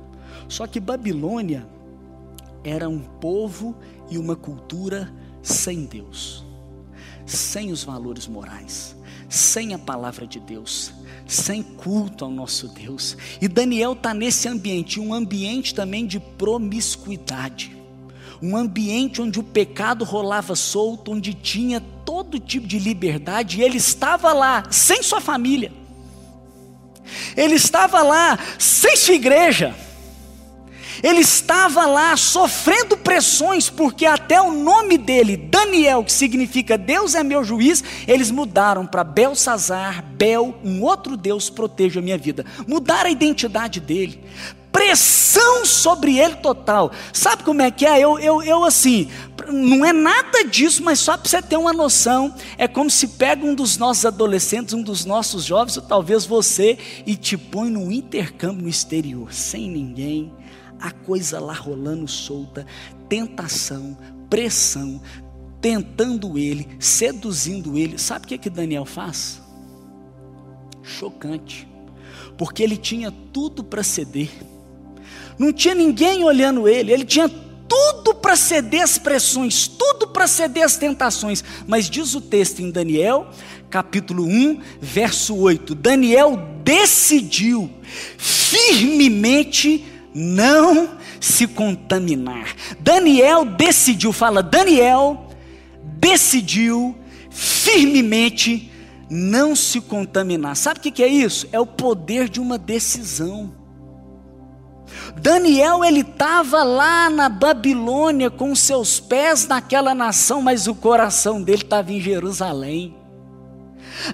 Só 0.48 0.66
que 0.66 0.80
Babilônia 0.80 1.66
era 2.64 2.88
um 2.88 3.00
povo 3.00 3.76
e 4.10 4.18
uma 4.18 4.36
cultura 4.36 5.12
sem 5.42 5.84
Deus, 5.84 6.44
sem 7.26 7.72
os 7.72 7.82
valores 7.82 8.26
morais, 8.26 8.96
sem 9.28 9.74
a 9.74 9.78
palavra 9.78 10.26
de 10.26 10.38
Deus, 10.38 10.92
sem 11.26 11.62
culto 11.62 12.24
ao 12.24 12.30
nosso 12.30 12.68
Deus. 12.68 13.16
E 13.40 13.48
Daniel 13.48 13.92
está 13.92 14.14
nesse 14.14 14.48
ambiente, 14.48 15.00
um 15.00 15.12
ambiente 15.12 15.74
também 15.74 16.06
de 16.06 16.20
promiscuidade, 16.20 17.76
um 18.40 18.56
ambiente 18.56 19.20
onde 19.20 19.40
o 19.40 19.44
pecado 19.44 20.04
rolava 20.04 20.54
solto, 20.54 21.12
onde 21.12 21.34
tinha 21.34 21.80
todo 22.04 22.38
tipo 22.38 22.66
de 22.66 22.78
liberdade, 22.78 23.58
e 23.58 23.62
ele 23.62 23.78
estava 23.78 24.32
lá, 24.32 24.64
sem 24.70 25.02
sua 25.02 25.20
família, 25.20 25.72
ele 27.36 27.54
estava 27.54 28.02
lá, 28.02 28.38
sem 28.58 28.96
sua 28.96 29.14
igreja 29.14 29.74
ele 31.02 31.20
estava 31.20 31.84
lá 31.84 32.16
sofrendo 32.16 32.96
pressões, 32.96 33.68
porque 33.68 34.06
até 34.06 34.40
o 34.40 34.52
nome 34.52 34.96
dele, 34.96 35.36
Daniel, 35.36 36.04
que 36.04 36.12
significa 36.12 36.78
Deus 36.78 37.14
é 37.14 37.24
meu 37.24 37.42
juiz, 37.42 37.82
eles 38.06 38.30
mudaram 38.30 38.86
para 38.86 39.02
Belsazar, 39.02 40.04
Bel, 40.14 40.54
um 40.64 40.82
outro 40.82 41.16
Deus 41.16 41.50
proteja 41.50 41.98
a 41.98 42.02
minha 42.02 42.18
vida. 42.18 42.46
Mudaram 42.66 43.08
a 43.08 43.12
identidade 43.12 43.80
dele. 43.80 44.22
Pressão 44.70 45.66
sobre 45.66 46.18
ele 46.18 46.36
total. 46.36 46.92
Sabe 47.12 47.42
como 47.42 47.60
é 47.60 47.70
que 47.70 47.84
é? 47.84 48.00
Eu, 48.00 48.18
eu, 48.18 48.42
eu 48.42 48.64
assim, 48.64 49.10
não 49.48 49.84
é 49.84 49.92
nada 49.92 50.44
disso, 50.44 50.82
mas 50.82 50.98
só 50.98 51.18
para 51.18 51.28
você 51.28 51.42
ter 51.42 51.56
uma 51.56 51.74
noção, 51.74 52.34
é 52.56 52.66
como 52.66 52.88
se 52.88 53.08
pega 53.08 53.44
um 53.44 53.54
dos 53.54 53.76
nossos 53.76 54.06
adolescentes, 54.06 54.72
um 54.72 54.82
dos 54.82 55.04
nossos 55.04 55.44
jovens, 55.44 55.76
ou 55.76 55.82
talvez 55.82 56.24
você, 56.24 56.78
e 57.04 57.16
te 57.16 57.36
põe 57.36 57.68
num 57.68 57.92
intercâmbio 57.92 58.62
no 58.62 58.68
exterior, 58.68 59.34
sem 59.34 59.68
ninguém, 59.68 60.32
a 60.82 60.90
coisa 60.90 61.38
lá 61.38 61.54
rolando 61.54 62.08
solta, 62.08 62.66
tentação, 63.08 63.96
pressão, 64.28 65.00
tentando 65.60 66.36
ele, 66.36 66.68
seduzindo 66.80 67.78
ele. 67.78 67.98
Sabe 67.98 68.24
o 68.24 68.28
que, 68.28 68.36
que 68.36 68.50
Daniel 68.50 68.84
faz? 68.84 69.40
Chocante, 70.82 71.68
porque 72.36 72.64
ele 72.64 72.76
tinha 72.76 73.12
tudo 73.32 73.62
para 73.62 73.84
ceder, 73.84 74.28
não 75.38 75.52
tinha 75.52 75.76
ninguém 75.76 76.24
olhando 76.24 76.66
ele, 76.66 76.92
ele 76.92 77.04
tinha 77.04 77.28
tudo 77.28 78.12
para 78.12 78.34
ceder 78.34 78.82
às 78.82 78.98
pressões, 78.98 79.68
tudo 79.68 80.08
para 80.08 80.26
ceder 80.26 80.64
às 80.64 80.76
tentações, 80.76 81.44
mas 81.64 81.88
diz 81.88 82.16
o 82.16 82.20
texto 82.20 82.60
em 82.60 82.72
Daniel, 82.72 83.30
capítulo 83.70 84.24
1, 84.24 84.60
verso 84.80 85.36
8: 85.36 85.76
Daniel 85.76 86.36
decidiu 86.64 87.70
firmemente 88.18 89.91
não 90.14 90.90
se 91.20 91.46
contaminar. 91.46 92.54
Daniel 92.80 93.44
decidiu, 93.44 94.12
fala, 94.12 94.42
Daniel 94.42 95.28
decidiu 95.98 96.96
firmemente 97.30 98.70
não 99.10 99.54
se 99.54 99.80
contaminar. 99.80 100.56
Sabe 100.56 100.80
o 100.80 100.82
que 100.82 101.02
é 101.02 101.08
isso? 101.08 101.48
É 101.52 101.60
o 101.60 101.66
poder 101.66 102.28
de 102.28 102.40
uma 102.40 102.58
decisão. 102.58 103.52
Daniel 105.16 105.84
ele 105.84 106.00
estava 106.00 106.62
lá 106.62 107.08
na 107.08 107.28
Babilônia 107.28 108.30
com 108.30 108.54
seus 108.54 109.00
pés 109.00 109.46
naquela 109.46 109.94
nação, 109.94 110.42
mas 110.42 110.66
o 110.66 110.74
coração 110.74 111.42
dele 111.42 111.62
estava 111.62 111.92
em 111.92 112.00
Jerusalém. 112.00 113.01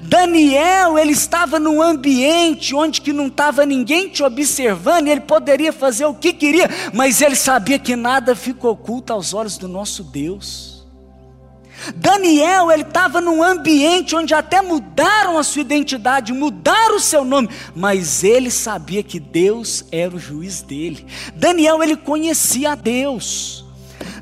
Daniel, 0.02 0.98
ele 0.98 1.12
estava 1.12 1.58
num 1.58 1.80
ambiente 1.80 2.74
onde 2.74 3.00
que 3.00 3.12
não 3.12 3.28
estava 3.28 3.64
ninguém 3.64 4.08
te 4.08 4.22
observando, 4.22 5.08
ele 5.08 5.20
poderia 5.20 5.72
fazer 5.72 6.04
o 6.06 6.14
que 6.14 6.32
queria, 6.32 6.68
mas 6.92 7.20
ele 7.20 7.36
sabia 7.36 7.78
que 7.78 7.96
nada 7.96 8.34
fica 8.34 8.68
oculto 8.68 9.12
aos 9.12 9.32
olhos 9.32 9.56
do 9.56 9.68
nosso 9.68 10.02
Deus. 10.02 10.78
Daniel, 11.94 12.70
ele 12.70 12.82
estava 12.82 13.20
num 13.20 13.42
ambiente 13.42 14.16
onde 14.16 14.34
até 14.34 14.60
mudaram 14.60 15.38
a 15.38 15.44
sua 15.44 15.62
identidade, 15.62 16.32
mudaram 16.32 16.96
o 16.96 17.00
seu 17.00 17.24
nome, 17.24 17.48
mas 17.74 18.24
ele 18.24 18.50
sabia 18.50 19.02
que 19.02 19.20
Deus 19.20 19.84
era 19.92 20.14
o 20.14 20.18
juiz 20.18 20.60
dele. 20.60 21.06
Daniel, 21.34 21.82
ele 21.82 21.96
conhecia 21.96 22.72
a 22.72 22.74
Deus. 22.74 23.64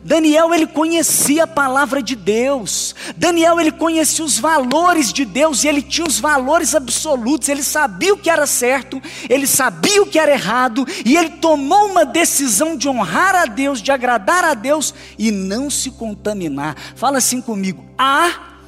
Daniel 0.06 0.54
ele 0.54 0.68
conhecia 0.68 1.44
a 1.44 1.48
palavra 1.48 2.00
de 2.00 2.14
Deus. 2.14 2.94
Daniel 3.16 3.58
ele 3.58 3.72
conhecia 3.72 4.24
os 4.24 4.38
valores 4.38 5.12
de 5.12 5.24
Deus 5.24 5.64
e 5.64 5.68
ele 5.68 5.82
tinha 5.82 6.06
os 6.06 6.20
valores 6.20 6.76
absolutos. 6.76 7.48
Ele 7.48 7.62
sabia 7.62 8.14
o 8.14 8.16
que 8.16 8.30
era 8.30 8.46
certo, 8.46 9.02
ele 9.28 9.48
sabia 9.48 10.00
o 10.00 10.06
que 10.06 10.16
era 10.16 10.30
errado 10.30 10.86
e 11.04 11.16
ele 11.16 11.30
tomou 11.30 11.90
uma 11.90 12.06
decisão 12.06 12.76
de 12.76 12.88
honrar 12.88 13.34
a 13.34 13.46
Deus, 13.46 13.82
de 13.82 13.90
agradar 13.90 14.44
a 14.44 14.54
Deus 14.54 14.94
e 15.18 15.32
não 15.32 15.68
se 15.68 15.90
contaminar. 15.90 16.76
Fala 16.94 17.18
assim 17.18 17.40
comigo: 17.40 17.84
há 17.98 18.58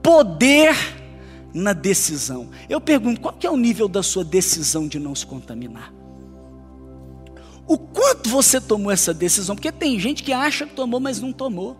poder 0.00 0.76
na 1.52 1.72
decisão. 1.72 2.50
Eu 2.68 2.80
pergunto, 2.80 3.20
qual 3.20 3.34
que 3.34 3.48
é 3.48 3.50
o 3.50 3.56
nível 3.56 3.88
da 3.88 4.02
sua 4.02 4.24
decisão 4.24 4.86
de 4.86 5.00
não 5.00 5.12
se 5.12 5.26
contaminar? 5.26 6.01
O 7.72 7.78
quanto 7.78 8.28
você 8.28 8.60
tomou 8.60 8.92
essa 8.92 9.14
decisão, 9.14 9.56
porque 9.56 9.72
tem 9.72 9.98
gente 9.98 10.22
que 10.22 10.32
acha 10.32 10.66
que 10.66 10.74
tomou, 10.74 11.00
mas 11.00 11.20
não 11.20 11.32
tomou. 11.32 11.76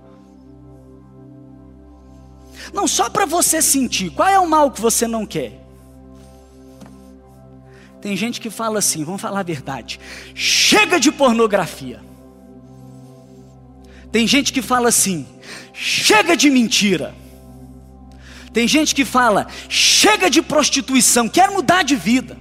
Não, 2.73 2.89
só 2.89 3.11
para 3.11 3.27
você 3.27 3.61
sentir, 3.61 4.11
qual 4.11 4.29
é 4.29 4.39
o 4.39 4.49
mal 4.49 4.71
que 4.71 4.81
você 4.81 5.07
não 5.07 5.27
quer? 5.27 5.61
Tem 8.01 8.17
gente 8.17 8.41
que 8.41 8.49
fala 8.49 8.79
assim, 8.79 9.05
vamos 9.05 9.21
falar 9.21 9.41
a 9.41 9.43
verdade, 9.45 10.01
chega 10.35 10.99
de 10.99 11.13
pornografia. 11.13 12.01
Tem 14.11 14.27
gente 14.27 14.51
que 14.53 14.63
fala 14.63 14.89
assim, 14.89 15.27
chega 15.75 16.37
de 16.37 16.49
mentira. 16.49 17.15
Tem 18.51 18.67
gente 18.67 18.95
que 18.95 19.05
fala, 19.05 19.47
chega 19.69 20.31
de 20.31 20.41
prostituição, 20.41 21.29
quer 21.29 21.51
mudar 21.51 21.83
de 21.83 21.97
vida. 21.97 22.39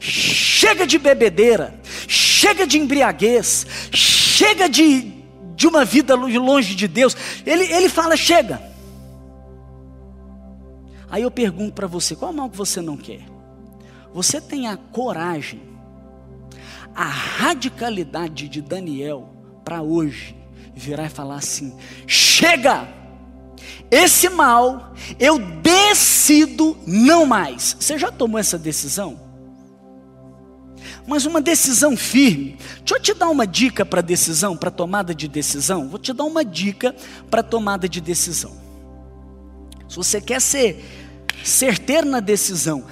Chega 0.00 0.86
de 0.86 0.98
bebedeira, 0.98 1.80
chega 2.44 2.66
de 2.66 2.78
embriaguez, 2.78 3.66
chega 3.90 4.68
de, 4.68 5.12
de 5.56 5.66
uma 5.66 5.82
vida 5.82 6.14
longe 6.14 6.74
de 6.74 6.86
Deus. 6.86 7.16
Ele, 7.46 7.64
ele 7.72 7.88
fala: 7.88 8.16
chega. 8.16 8.60
Aí 11.10 11.22
eu 11.22 11.30
pergunto 11.30 11.72
para 11.72 11.86
você: 11.86 12.14
qual 12.14 12.34
mal 12.34 12.50
que 12.50 12.56
você 12.56 12.82
não 12.82 12.98
quer? 12.98 13.22
Você 14.12 14.40
tem 14.42 14.68
a 14.68 14.76
coragem, 14.76 15.62
a 16.94 17.04
radicalidade 17.04 18.46
de 18.46 18.60
Daniel 18.60 19.30
para 19.64 19.80
hoje 19.80 20.36
virar 20.74 21.06
e 21.06 21.10
falar 21.10 21.36
assim: 21.36 21.74
chega! 22.06 22.86
Esse 23.90 24.28
mal 24.28 24.92
eu 25.18 25.38
decido 25.38 26.76
não 26.86 27.24
mais. 27.24 27.74
Você 27.80 27.96
já 27.96 28.12
tomou 28.12 28.38
essa 28.38 28.58
decisão? 28.58 29.23
Mas 31.06 31.26
uma 31.26 31.40
decisão 31.40 31.96
firme. 31.96 32.56
Deixa 32.78 32.94
eu 32.94 33.00
te 33.00 33.14
dar 33.14 33.28
uma 33.28 33.46
dica 33.46 33.84
para 33.84 34.00
decisão, 34.00 34.56
para 34.56 34.70
tomada 34.70 35.14
de 35.14 35.28
decisão. 35.28 35.88
Vou 35.88 35.98
te 35.98 36.12
dar 36.12 36.24
uma 36.24 36.44
dica 36.44 36.94
para 37.30 37.42
tomada 37.42 37.88
de 37.88 38.00
decisão. 38.00 38.52
Se 39.88 39.96
você 39.96 40.20
quer 40.20 40.40
ser 40.40 40.84
certeiro 41.44 42.08
na 42.08 42.20
decisão, 42.20 42.84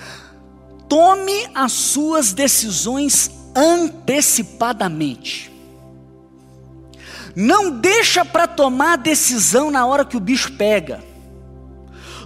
tome 0.89 1.49
as 1.55 1.73
suas 1.73 2.33
decisões 2.33 3.31
antecipadamente. 3.57 5.51
Não 7.35 7.71
deixa 7.71 8.27
para 8.27 8.47
tomar 8.47 8.93
a 8.93 8.97
decisão 8.97 9.71
na 9.71 9.87
hora 9.87 10.05
que 10.05 10.19
o 10.19 10.21
bicho 10.21 10.53
pega. 10.53 11.03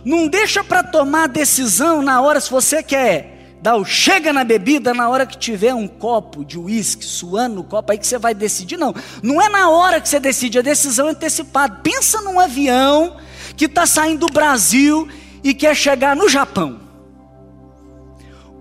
Não 0.04 0.26
deixa 0.26 0.64
para 0.64 0.82
tomar 0.82 1.24
a 1.24 1.28
decisão 1.28 2.02
na 2.02 2.20
hora 2.20 2.40
se 2.40 2.50
você 2.50 2.82
quer 2.82 3.35
chega 3.84 4.32
na 4.32 4.44
bebida 4.44 4.94
na 4.94 5.08
hora 5.08 5.26
que 5.26 5.36
tiver 5.36 5.74
um 5.74 5.88
copo 5.88 6.44
de 6.44 6.58
uísque 6.58 7.04
suando 7.04 7.56
no 7.56 7.64
copo, 7.64 7.92
aí 7.92 7.98
que 7.98 8.06
você 8.06 8.18
vai 8.18 8.34
decidir. 8.34 8.76
Não, 8.76 8.94
não 9.22 9.40
é 9.40 9.48
na 9.48 9.68
hora 9.70 10.00
que 10.00 10.08
você 10.08 10.20
decide, 10.20 10.58
a 10.58 10.62
decisão 10.62 11.08
é 11.08 11.10
antecipada. 11.10 11.80
Pensa 11.82 12.20
num 12.20 12.38
avião 12.38 13.16
que 13.56 13.64
está 13.64 13.86
saindo 13.86 14.26
do 14.26 14.32
Brasil 14.32 15.08
e 15.42 15.52
quer 15.52 15.74
chegar 15.74 16.14
no 16.14 16.28
Japão. 16.28 16.80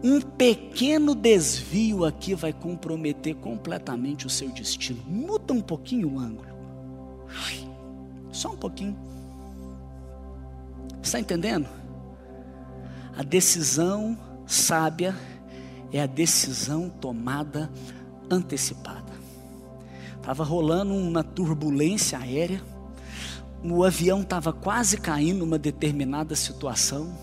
Um 0.03 0.21
pequeno 0.21 1.15
desvio 1.15 2.05
aqui 2.05 2.35
vai 2.35 2.53
comprometer 2.53 3.35
completamente 3.35 4.27
o 4.27 4.29
seu 4.29 4.49
destino. 4.49 5.01
Muda 5.07 5.53
um 5.53 5.61
pouquinho 5.61 6.13
o 6.13 6.19
ângulo. 6.19 6.47
Só 8.31 8.51
um 8.51 8.57
pouquinho. 8.57 8.95
Está 11.01 11.19
entendendo? 11.19 11.67
A 13.17 13.23
decisão 13.23 14.17
sábia 14.45 15.15
é 15.91 16.01
a 16.01 16.05
decisão 16.05 16.89
tomada 16.89 17.71
antecipada. 18.29 19.13
Estava 20.17 20.43
rolando 20.43 20.93
uma 20.93 21.23
turbulência 21.23 22.17
aérea, 22.17 22.61
o 23.63 23.83
avião 23.83 24.21
estava 24.21 24.51
quase 24.51 24.97
caindo 24.97 25.39
numa 25.39 25.57
determinada 25.57 26.35
situação. 26.35 27.15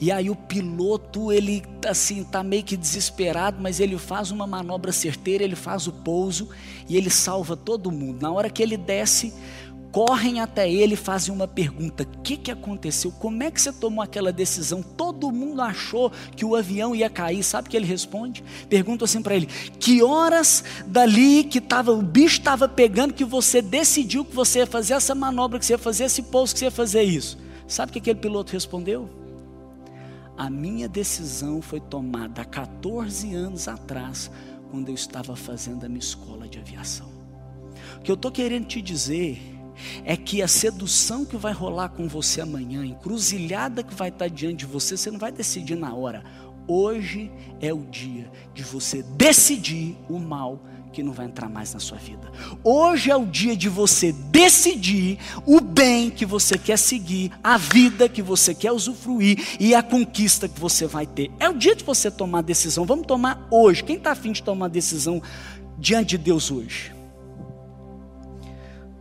E 0.00 0.12
aí 0.12 0.30
o 0.30 0.36
piloto, 0.36 1.32
ele 1.32 1.62
assim, 1.86 2.22
tá 2.22 2.42
meio 2.42 2.62
que 2.62 2.76
desesperado, 2.76 3.60
mas 3.60 3.80
ele 3.80 3.98
faz 3.98 4.30
uma 4.30 4.46
manobra 4.46 4.92
certeira, 4.92 5.42
ele 5.42 5.56
faz 5.56 5.86
o 5.86 5.92
pouso 5.92 6.48
e 6.88 6.96
ele 6.96 7.10
salva 7.10 7.56
todo 7.56 7.90
mundo. 7.90 8.22
Na 8.22 8.30
hora 8.30 8.48
que 8.48 8.62
ele 8.62 8.76
desce, 8.76 9.34
correm 9.94 10.40
até 10.40 10.68
ele 10.68 10.94
e 10.94 10.96
fazem 10.96 11.32
uma 11.32 11.46
pergunta: 11.46 12.02
o 12.02 12.22
que, 12.22 12.36
que 12.36 12.50
aconteceu? 12.50 13.12
Como 13.12 13.44
é 13.44 13.50
que 13.50 13.62
você 13.62 13.72
tomou 13.72 14.02
aquela 14.02 14.32
decisão? 14.32 14.82
Todo 14.82 15.30
mundo 15.30 15.62
achou 15.62 16.10
que 16.34 16.44
o 16.44 16.56
avião 16.56 16.96
ia 16.96 17.08
cair. 17.08 17.44
Sabe 17.44 17.68
o 17.68 17.70
que 17.70 17.76
ele 17.76 17.86
responde? 17.86 18.42
Pergunta 18.68 19.04
assim 19.04 19.22
para 19.22 19.36
ele: 19.36 19.46
que 19.46 20.02
horas 20.02 20.64
dali 20.84 21.44
que 21.44 21.60
tava, 21.60 21.92
o 21.92 22.02
bicho 22.02 22.38
estava 22.40 22.68
pegando 22.68 23.14
que 23.14 23.24
você 23.24 23.62
decidiu 23.62 24.24
que 24.24 24.34
você 24.34 24.58
ia 24.58 24.66
fazer 24.66 24.94
essa 24.94 25.14
manobra, 25.14 25.60
que 25.60 25.64
você 25.64 25.74
ia 25.74 25.78
fazer 25.78 26.04
esse 26.04 26.22
pouso, 26.24 26.52
que 26.52 26.58
você 26.58 26.64
ia 26.64 26.70
fazer 26.72 27.04
isso? 27.04 27.38
Sabe 27.68 27.90
o 27.90 27.92
que 27.92 28.00
aquele 28.00 28.18
piloto 28.18 28.52
respondeu? 28.52 29.08
A 30.36 30.50
minha 30.50 30.88
decisão 30.88 31.62
foi 31.62 31.78
tomada 31.78 32.42
há 32.42 32.44
14 32.44 33.32
anos 33.32 33.68
atrás, 33.68 34.28
quando 34.72 34.88
eu 34.88 34.94
estava 34.96 35.36
fazendo 35.36 35.84
a 35.84 35.88
minha 35.88 36.00
escola 36.00 36.48
de 36.48 36.58
aviação. 36.58 37.06
O 37.98 38.00
que 38.00 38.10
eu 38.10 38.16
estou 38.16 38.32
querendo 38.32 38.66
te 38.66 38.82
dizer 38.82 39.53
é 40.04 40.16
que 40.16 40.42
a 40.42 40.48
sedução 40.48 41.24
que 41.24 41.36
vai 41.36 41.52
rolar 41.52 41.90
com 41.90 42.08
você 42.08 42.40
amanhã, 42.40 42.82
a 42.82 42.86
encruzilhada 42.86 43.82
que 43.82 43.94
vai 43.94 44.08
estar 44.08 44.28
diante 44.28 44.58
de 44.58 44.66
você, 44.66 44.96
você 44.96 45.10
não 45.10 45.18
vai 45.18 45.32
decidir 45.32 45.76
na 45.76 45.94
hora. 45.94 46.24
Hoje 46.66 47.30
é 47.60 47.72
o 47.72 47.84
dia 47.84 48.30
de 48.54 48.62
você 48.62 49.02
decidir 49.02 49.96
o 50.08 50.18
mal 50.18 50.60
que 50.94 51.02
não 51.02 51.12
vai 51.12 51.26
entrar 51.26 51.48
mais 51.48 51.74
na 51.74 51.80
sua 51.80 51.98
vida. 51.98 52.30
Hoje 52.62 53.10
é 53.10 53.16
o 53.16 53.26
dia 53.26 53.56
de 53.56 53.68
você 53.68 54.12
decidir 54.12 55.18
o 55.44 55.60
bem 55.60 56.08
que 56.08 56.24
você 56.24 56.56
quer 56.56 56.78
seguir, 56.78 57.32
a 57.42 57.58
vida 57.58 58.08
que 58.08 58.22
você 58.22 58.54
quer 58.54 58.70
usufruir 58.70 59.56
e 59.58 59.74
a 59.74 59.82
conquista 59.82 60.48
que 60.48 60.58
você 60.58 60.86
vai 60.86 61.04
ter. 61.04 61.30
É 61.40 61.50
o 61.50 61.54
dia 61.54 61.74
de 61.74 61.84
você 61.84 62.10
tomar 62.10 62.42
decisão. 62.42 62.86
Vamos 62.86 63.06
tomar 63.06 63.46
hoje. 63.50 63.82
Quem 63.82 63.96
está 63.96 64.12
afim 64.12 64.32
de 64.32 64.42
tomar 64.42 64.68
decisão 64.68 65.20
diante 65.76 66.10
de 66.10 66.18
Deus 66.18 66.50
hoje? 66.50 66.93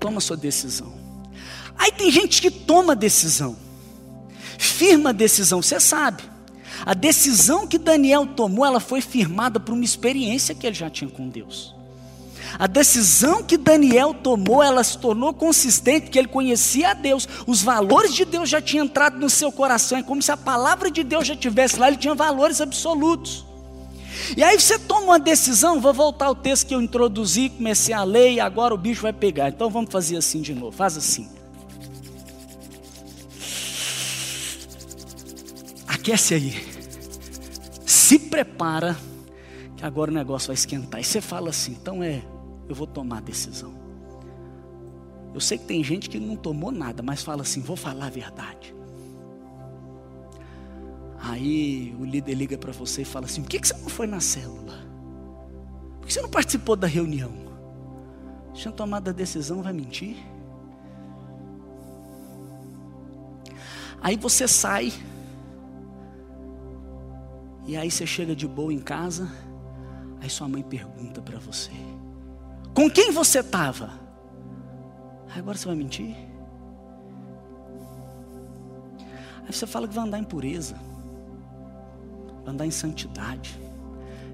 Toma 0.04 0.20
sua 0.20 0.36
decisão. 0.36 0.92
Aí 1.78 1.90
tem 1.94 2.12
gente 2.12 2.42
que 2.42 2.52
toma 2.52 2.94
decisão, 2.94 3.56
firma 4.60 5.14
decisão, 5.14 5.62
você 5.62 5.80
sabe. 5.80 6.24
A 6.86 6.94
decisão 6.94 7.66
que 7.66 7.78
Daniel 7.78 8.28
tomou, 8.28 8.66
ela 8.66 8.82
foi 8.82 9.00
firmada 9.00 9.62
por 9.62 9.74
uma 9.74 9.86
experiência 9.86 10.54
que 10.54 10.68
ele 10.68 10.76
já 10.76 10.90
tinha 10.90 11.10
com 11.10 11.30
Deus. 11.30 11.74
A 12.60 12.68
decisão 12.68 13.42
que 13.42 13.56
Daniel 13.56 14.14
tomou, 14.14 14.62
ela 14.62 14.84
se 14.84 14.98
tornou 14.98 15.34
consistente, 15.34 16.08
porque 16.08 16.20
ele 16.20 16.28
conhecia 16.28 16.92
a 16.92 16.94
Deus, 16.94 17.28
os 17.48 17.62
valores 17.62 18.14
de 18.14 18.26
Deus 18.26 18.50
já 18.50 18.62
tinham 18.62 18.86
entrado 18.86 19.18
no 19.18 19.30
seu 19.30 19.54
coração, 19.54 19.98
é 19.98 20.04
como 20.04 20.22
se 20.22 20.34
a 20.34 20.38
palavra 20.38 20.92
de 20.92 21.02
Deus 21.02 21.26
já 21.26 21.36
tivesse 21.36 21.80
lá, 21.80 21.88
ele 21.88 21.98
tinha 21.98 22.14
valores 22.14 22.60
absolutos. 22.60 23.46
E 24.36 24.44
aí 24.44 24.60
você 24.60 24.80
toma 24.80 25.02
uma 25.02 25.20
decisão, 25.20 25.80
vou 25.80 25.94
voltar 25.94 26.26
ao 26.26 26.36
texto 26.36 26.68
que 26.68 26.76
eu 26.76 26.82
introduzi, 26.82 27.50
comecei 27.50 27.94
a 27.94 28.04
ler 28.04 28.34
e 28.34 28.40
agora 28.40 28.74
o 28.74 28.78
bicho 28.78 29.02
vai 29.02 29.14
pegar. 29.14 29.50
Então 29.50 29.70
vamos 29.70 29.92
fazer 29.92 30.18
assim 30.18 30.42
de 30.42 30.54
novo. 30.54 30.76
Faz 30.76 30.98
assim. 30.98 31.30
Aquece 35.88 36.34
aí. 36.34 36.74
Se 37.86 38.20
prepara 38.20 38.98
que 39.78 39.86
agora 39.86 40.12
o 40.12 40.14
negócio 40.14 40.48
vai 40.48 40.56
esquentar. 40.56 41.00
E 41.00 41.04
você 41.04 41.22
fala 41.22 41.50
assim, 41.50 41.72
então 41.72 42.04
é, 42.04 42.22
eu 42.68 42.76
vou 42.76 42.88
tomar 42.88 43.18
a 43.20 43.22
decisão. 43.22 43.74
Eu 45.34 45.40
sei 45.40 45.58
que 45.58 45.66
tem 45.66 45.84
gente 45.84 46.10
que 46.10 46.20
não 46.20 46.36
tomou 46.36 46.72
nada, 46.72 47.02
mas 47.02 47.24
fala 47.24 47.42
assim, 47.42 47.62
vou 47.62 47.76
falar 47.76 48.06
a 48.06 48.10
verdade. 48.10 48.76
Aí 51.26 51.96
o 51.98 52.04
líder 52.04 52.34
liga 52.34 52.58
para 52.58 52.74
você 52.74 53.04
e 53.04 53.06
fala 53.06 53.28
assim: 53.28 53.42
por 53.42 53.50
que, 53.50 53.66
você 53.66 53.74
não 53.78 53.88
foi 53.88 54.06
na 54.06 54.20
célula? 54.20 54.74
Por 56.00 56.08
que 56.08 56.14
você 56.14 56.22
não 56.22 56.30
participou 56.30 56.76
da 56.76 56.86
reunião? 56.86 57.32
Tinha 58.54 58.74
tomado 58.74 59.08
a 59.08 59.14
decisão, 59.14 59.64
vai 59.64 59.72
mentir? 59.72 60.18
Aí 64.02 64.18
você 64.18 64.50
sai, 64.50 64.92
e 67.66 67.78
aí 67.78 67.90
você 67.90 68.06
chega 68.06 68.36
de 68.36 68.46
boa 68.46 68.74
em 68.74 68.80
casa, 68.80 69.32
aí 70.20 70.30
sua 70.30 70.50
mãe 70.50 70.62
pergunta 70.62 71.22
para 71.22 71.40
você: 71.40 71.72
com 72.74 72.90
quem 72.90 73.14
você 73.14 73.40
estava? 73.40 73.92
Agora 75.34 75.58
você 75.58 75.68
vai 75.68 75.76
mentir? 75.76 76.18
Aí 79.48 79.54
você 79.54 79.66
fala 79.66 79.88
que 79.88 79.96
vai 79.96 80.06
andar 80.06 80.20
em 80.20 80.24
pureza 80.26 80.76
andar 82.46 82.66
em 82.66 82.72
santidade. 82.72 83.60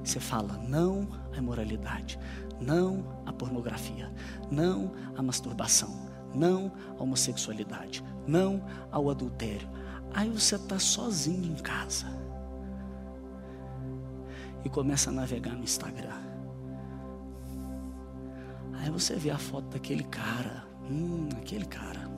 Você 0.03 0.19
fala 0.19 0.57
não 0.67 1.07
à 1.33 1.37
imoralidade, 1.37 2.19
não 2.59 3.05
à 3.25 3.33
pornografia, 3.33 4.11
não 4.49 4.91
à 5.15 5.21
masturbação, 5.21 6.09
não 6.33 6.71
à 6.97 7.03
homossexualidade, 7.03 8.03
não 8.27 8.63
ao 8.91 9.09
adultério. 9.09 9.69
Aí 10.13 10.29
você 10.29 10.55
está 10.55 10.79
sozinho 10.79 11.51
em 11.51 11.55
casa 11.55 12.07
e 14.63 14.69
começa 14.69 15.09
a 15.09 15.13
navegar 15.13 15.55
no 15.55 15.63
Instagram. 15.63 16.17
Aí 18.73 18.89
você 18.89 19.15
vê 19.15 19.29
a 19.29 19.37
foto 19.37 19.67
daquele 19.69 20.03
cara, 20.05 20.65
hum, 20.89 21.29
aquele 21.37 21.65
cara, 21.65 22.09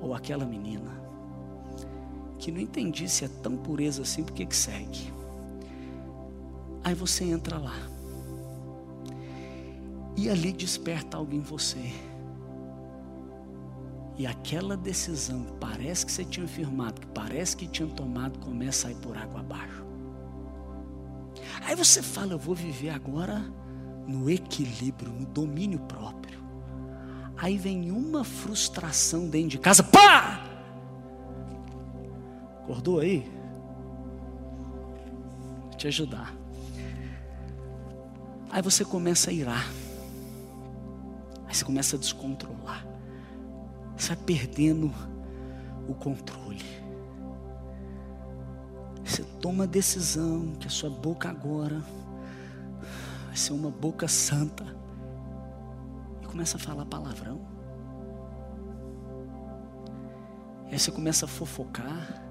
ou 0.00 0.14
aquela 0.14 0.44
menina 0.44 1.05
que 2.46 2.52
não 2.52 2.60
entendi 2.60 3.08
se 3.08 3.24
é 3.24 3.28
tão 3.42 3.56
pureza 3.56 4.02
assim, 4.02 4.22
por 4.22 4.32
que 4.32 4.46
segue? 4.54 5.12
Aí 6.84 6.94
você 6.94 7.24
entra 7.24 7.58
lá. 7.58 7.74
E 10.16 10.30
ali 10.30 10.52
desperta 10.52 11.16
algo 11.16 11.34
em 11.34 11.40
você. 11.40 11.92
E 14.16 14.28
aquela 14.28 14.76
decisão, 14.76 15.44
parece 15.58 16.06
que 16.06 16.12
você 16.12 16.24
tinha 16.24 16.46
firmado, 16.46 17.00
que 17.00 17.08
parece 17.08 17.56
que 17.56 17.66
tinha 17.66 17.88
tomado, 17.88 18.38
começa 18.38 18.86
a 18.86 18.92
ir 18.92 18.96
por 18.98 19.18
água 19.18 19.40
abaixo. 19.40 19.84
Aí 21.62 21.74
você 21.74 22.00
fala, 22.00 22.34
eu 22.34 22.38
vou 22.38 22.54
viver 22.54 22.90
agora 22.90 23.44
no 24.06 24.30
equilíbrio, 24.30 25.10
no 25.10 25.26
domínio 25.26 25.80
próprio. 25.80 26.38
Aí 27.36 27.58
vem 27.58 27.90
uma 27.90 28.22
frustração 28.22 29.28
dentro 29.28 29.48
de 29.48 29.58
casa, 29.58 29.82
pá! 29.82 30.45
Acordou 32.66 32.98
aí? 32.98 33.30
Vou 35.62 35.74
te 35.76 35.86
ajudar. 35.86 36.34
Aí 38.50 38.60
você 38.60 38.84
começa 38.84 39.30
a 39.30 39.32
irar. 39.32 39.64
Aí 41.46 41.54
você 41.54 41.64
começa 41.64 41.94
a 41.94 41.98
descontrolar. 41.98 42.84
Você 43.96 44.08
vai 44.16 44.24
perdendo 44.24 44.92
o 45.86 45.94
controle. 45.94 46.64
Você 49.04 49.22
toma 49.40 49.62
a 49.62 49.66
decisão 49.68 50.56
que 50.58 50.66
a 50.66 50.70
sua 50.70 50.90
boca 50.90 51.30
agora 51.30 51.80
vai 53.28 53.36
ser 53.36 53.52
uma 53.52 53.70
boca 53.70 54.08
santa. 54.08 54.66
E 56.20 56.26
começa 56.26 56.56
a 56.56 56.60
falar 56.60 56.84
palavrão. 56.84 57.40
Aí 60.64 60.76
você 60.76 60.90
começa 60.90 61.26
a 61.26 61.28
fofocar. 61.28 62.25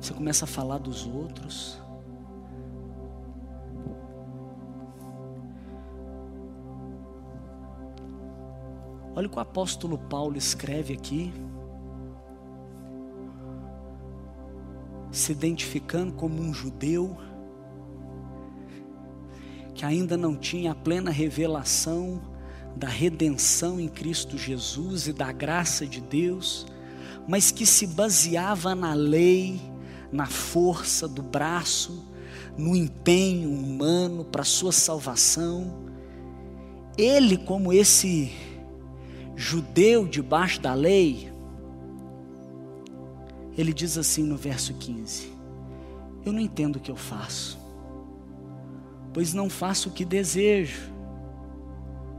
Você 0.00 0.14
começa 0.14 0.44
a 0.44 0.48
falar 0.48 0.78
dos 0.78 1.06
outros. 1.06 1.78
Olha 9.14 9.26
o 9.26 9.30
que 9.30 9.36
o 9.36 9.40
apóstolo 9.40 9.98
Paulo 9.98 10.36
escreve 10.36 10.94
aqui. 10.94 11.32
se 15.12 15.32
identificando 15.32 16.12
como 16.12 16.40
um 16.40 16.54
judeu 16.54 17.16
que 19.74 19.84
ainda 19.84 20.16
não 20.16 20.36
tinha 20.36 20.72
a 20.72 20.74
plena 20.74 21.10
revelação 21.10 22.20
da 22.76 22.88
redenção 22.88 23.80
em 23.80 23.88
Cristo 23.88 24.36
Jesus 24.36 25.06
e 25.08 25.12
da 25.12 25.32
graça 25.32 25.86
de 25.86 26.00
Deus, 26.00 26.66
mas 27.26 27.50
que 27.50 27.64
se 27.64 27.86
baseava 27.86 28.74
na 28.74 28.92
lei, 28.92 29.60
na 30.12 30.26
força 30.26 31.06
do 31.06 31.22
braço, 31.22 32.04
no 32.56 32.74
empenho 32.74 33.50
humano 33.50 34.24
para 34.24 34.44
sua 34.44 34.72
salvação. 34.72 35.88
Ele, 36.98 37.36
como 37.36 37.72
esse 37.72 38.32
judeu 39.36 40.06
debaixo 40.06 40.60
da 40.60 40.74
lei, 40.74 41.32
ele 43.56 43.72
diz 43.72 43.96
assim 43.96 44.22
no 44.22 44.36
verso 44.36 44.74
15: 44.74 45.32
Eu 46.24 46.32
não 46.32 46.40
entendo 46.40 46.76
o 46.76 46.80
que 46.80 46.90
eu 46.90 46.96
faço, 46.96 47.58
pois 49.12 49.32
não 49.32 49.48
faço 49.48 49.88
o 49.88 49.92
que 49.92 50.04
desejo, 50.04 50.92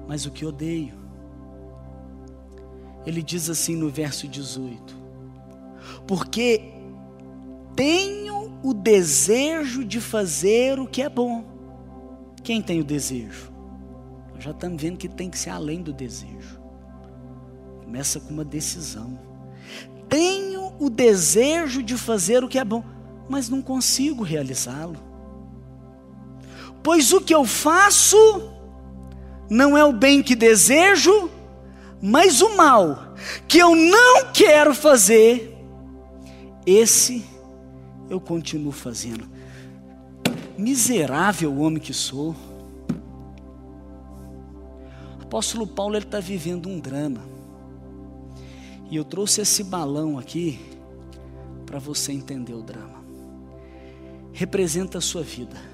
mas 0.08 0.26
o 0.26 0.32
que 0.32 0.46
odeio. 0.46 1.00
Ele 3.06 3.22
diz 3.22 3.50
assim 3.50 3.76
no 3.76 3.90
verso 3.90 4.28
18: 4.28 4.96
Porque 6.08 6.81
tenho 7.76 8.60
o 8.64 8.74
desejo 8.74 9.84
de 9.84 10.00
fazer 10.00 10.80
o 10.80 10.88
que 10.88 11.02
é 11.02 11.10
bom. 11.10 11.44
Quem 12.44 12.62
tem 12.62 12.80
o 12.80 12.84
desejo? 12.84 13.52
Já 14.40 14.52
estamos 14.52 14.82
vendo 14.82 14.98
que 14.98 15.08
tem 15.08 15.30
que 15.30 15.38
ser 15.38 15.52
além 15.52 15.82
do 15.82 15.94
desejo. 15.94 16.60
Começa 17.84 18.20
com 18.20 18.34
uma 18.34 18.46
decisão. 18.46 19.20
Tenho 20.10 20.74
o 20.80 20.90
desejo 20.90 21.84
de 21.84 21.98
fazer 21.98 22.44
o 22.44 22.50
que 22.50 22.58
é 22.58 22.66
bom, 22.66 22.84
mas 23.30 23.50
não 23.50 23.62
consigo 23.62 24.24
realizá-lo. 24.24 24.98
Pois 26.84 27.14
o 27.14 27.22
que 27.22 27.34
eu 27.34 27.46
faço 27.46 28.18
não 29.50 29.78
é 29.78 29.84
o 29.86 29.94
bem 29.94 30.24
que 30.24 30.36
desejo, 30.36 31.30
mas 32.02 32.42
o 32.42 32.56
mal 32.56 33.14
que 33.48 33.60
eu 33.60 33.76
não 33.76 34.32
quero 34.34 34.74
fazer, 34.74 35.56
esse 36.66 37.24
eu 38.12 38.20
continuo 38.20 38.74
fazendo. 38.74 39.26
Miserável 40.58 41.58
homem 41.60 41.82
que 41.82 41.94
sou. 41.94 42.36
Apóstolo 45.22 45.66
Paulo 45.66 45.98
está 45.98 46.20
vivendo 46.20 46.68
um 46.68 46.78
drama. 46.78 47.22
E 48.90 48.98
eu 48.98 49.06
trouxe 49.06 49.40
esse 49.40 49.64
balão 49.64 50.20
aqui 50.20 50.60
para 51.66 51.80
você 51.80 52.12
entender 52.12 52.54
o 52.54 52.62
drama. 52.62 53.02
Representa 54.34 54.98
a 54.98 55.02
sua 55.02 55.24
vida. 55.24 55.71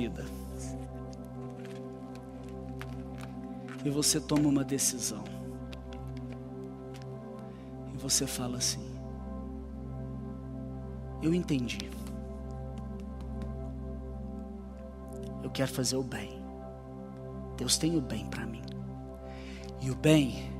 Vida. 0.00 0.24
e 3.84 3.90
você 3.90 4.20
toma 4.20 4.48
uma 4.48 4.64
decisão. 4.64 5.24
E 7.94 7.98
você 7.98 8.26
fala 8.26 8.58
assim: 8.58 8.94
Eu 11.22 11.34
entendi. 11.34 11.90
Eu 15.42 15.50
quero 15.50 15.70
fazer 15.70 15.96
o 15.96 16.02
bem. 16.02 16.40
Deus 17.56 17.76
tem 17.76 17.96
o 17.96 18.00
bem 18.00 18.26
para 18.26 18.46
mim. 18.46 18.62
E 19.80 19.90
o 19.90 19.94
bem 19.94 20.50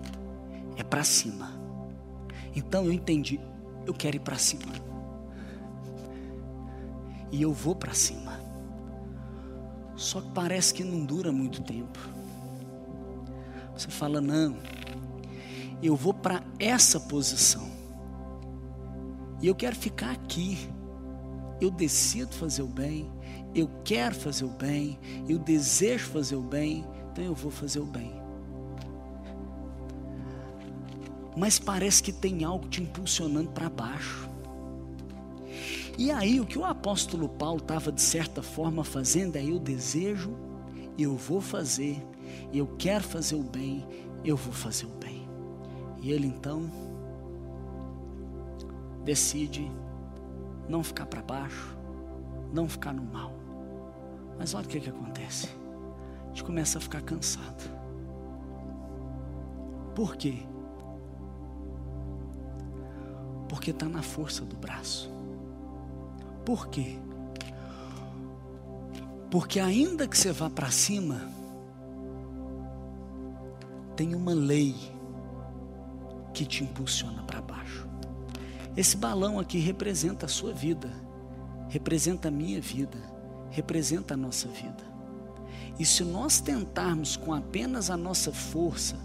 é 0.76 0.82
para 0.82 1.04
cima. 1.04 1.52
Então 2.54 2.84
eu 2.84 2.92
entendi. 2.92 3.40
Eu 3.86 3.94
quero 3.94 4.16
ir 4.16 4.20
para 4.20 4.36
cima. 4.36 4.72
E 7.30 7.40
eu 7.40 7.52
vou 7.52 7.74
para 7.74 7.94
cima. 7.94 8.49
Só 10.00 10.22
que 10.22 10.30
parece 10.30 10.72
que 10.72 10.82
não 10.82 11.04
dura 11.04 11.30
muito 11.30 11.60
tempo. 11.62 11.98
Você 13.76 13.90
fala: 13.90 14.18
não, 14.18 14.56
eu 15.82 15.94
vou 15.94 16.14
para 16.14 16.42
essa 16.58 16.98
posição. 16.98 17.70
E 19.42 19.46
eu 19.46 19.54
quero 19.54 19.76
ficar 19.76 20.12
aqui. 20.12 20.56
Eu 21.60 21.70
decido 21.70 22.32
fazer 22.32 22.62
o 22.62 22.66
bem, 22.66 23.12
eu 23.54 23.68
quero 23.84 24.14
fazer 24.14 24.46
o 24.46 24.48
bem, 24.48 24.98
eu 25.28 25.38
desejo 25.38 26.06
fazer 26.06 26.36
o 26.36 26.40
bem, 26.40 26.86
então 27.12 27.22
eu 27.22 27.34
vou 27.34 27.50
fazer 27.50 27.80
o 27.80 27.84
bem. 27.84 28.10
Mas 31.36 31.58
parece 31.58 32.02
que 32.02 32.10
tem 32.10 32.42
algo 32.44 32.66
te 32.66 32.82
impulsionando 32.82 33.50
para 33.50 33.68
baixo. 33.68 34.29
E 36.00 36.10
aí, 36.10 36.40
o 36.40 36.46
que 36.46 36.58
o 36.58 36.64
apóstolo 36.64 37.28
Paulo 37.28 37.58
estava, 37.58 37.92
de 37.92 38.00
certa 38.00 38.42
forma, 38.42 38.82
fazendo 38.82 39.36
é: 39.36 39.44
eu 39.44 39.58
desejo, 39.58 40.34
eu 40.98 41.14
vou 41.14 41.42
fazer, 41.42 42.02
eu 42.54 42.66
quero 42.78 43.04
fazer 43.04 43.34
o 43.34 43.42
bem, 43.42 43.86
eu 44.24 44.34
vou 44.34 44.50
fazer 44.50 44.86
o 44.86 44.98
bem. 44.98 45.28
E 46.00 46.10
ele 46.10 46.26
então 46.26 46.70
decide 49.04 49.70
não 50.66 50.82
ficar 50.82 51.04
para 51.04 51.20
baixo, 51.20 51.76
não 52.50 52.66
ficar 52.66 52.94
no 52.94 53.04
mal. 53.04 53.34
Mas 54.38 54.54
olha 54.54 54.64
o 54.64 54.68
que, 54.68 54.80
que 54.80 54.88
acontece. 54.88 55.50
A 56.24 56.28
gente 56.28 56.44
começa 56.44 56.78
a 56.78 56.80
ficar 56.80 57.02
cansado. 57.02 57.62
Por 59.94 60.16
quê? 60.16 60.38
Porque 63.50 63.70
está 63.70 63.86
na 63.86 64.00
força 64.00 64.46
do 64.46 64.56
braço. 64.56 65.19
Por 66.50 66.66
quê? 66.66 66.98
Porque 69.30 69.60
ainda 69.60 70.08
que 70.08 70.18
você 70.18 70.32
vá 70.32 70.50
para 70.50 70.68
cima, 70.68 71.30
tem 73.94 74.16
uma 74.16 74.34
lei 74.34 74.74
que 76.34 76.44
te 76.44 76.64
impulsiona 76.64 77.22
para 77.22 77.40
baixo. 77.40 77.88
Esse 78.76 78.96
balão 78.96 79.38
aqui 79.38 79.60
representa 79.60 80.26
a 80.26 80.28
sua 80.28 80.52
vida, 80.52 80.90
representa 81.68 82.26
a 82.26 82.32
minha 82.32 82.60
vida, 82.60 82.98
representa 83.52 84.14
a 84.14 84.16
nossa 84.16 84.48
vida. 84.48 84.82
E 85.78 85.86
se 85.86 86.02
nós 86.02 86.40
tentarmos 86.40 87.16
com 87.16 87.32
apenas 87.32 87.90
a 87.90 87.96
nossa 87.96 88.32
força, 88.32 88.96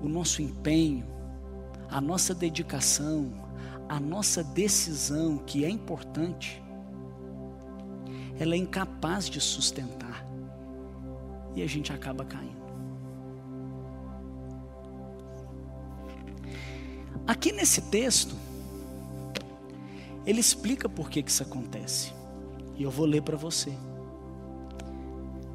o 0.00 0.08
nosso 0.08 0.40
empenho, 0.40 1.04
a 1.90 2.00
nossa 2.00 2.32
dedicação, 2.32 3.45
a 3.88 4.00
nossa 4.00 4.42
decisão, 4.42 5.38
que 5.38 5.64
é 5.64 5.68
importante, 5.68 6.62
ela 8.38 8.54
é 8.54 8.58
incapaz 8.58 9.28
de 9.28 9.40
sustentar. 9.40 10.26
E 11.54 11.62
a 11.62 11.66
gente 11.66 11.92
acaba 11.92 12.24
caindo. 12.24 12.66
Aqui 17.26 17.50
nesse 17.50 17.80
texto, 17.80 18.36
ele 20.24 20.40
explica 20.40 20.88
por 20.88 21.08
que, 21.08 21.22
que 21.22 21.30
isso 21.30 21.42
acontece. 21.42 22.12
E 22.76 22.82
eu 22.82 22.90
vou 22.90 23.06
ler 23.06 23.22
para 23.22 23.36
você. 23.36 23.72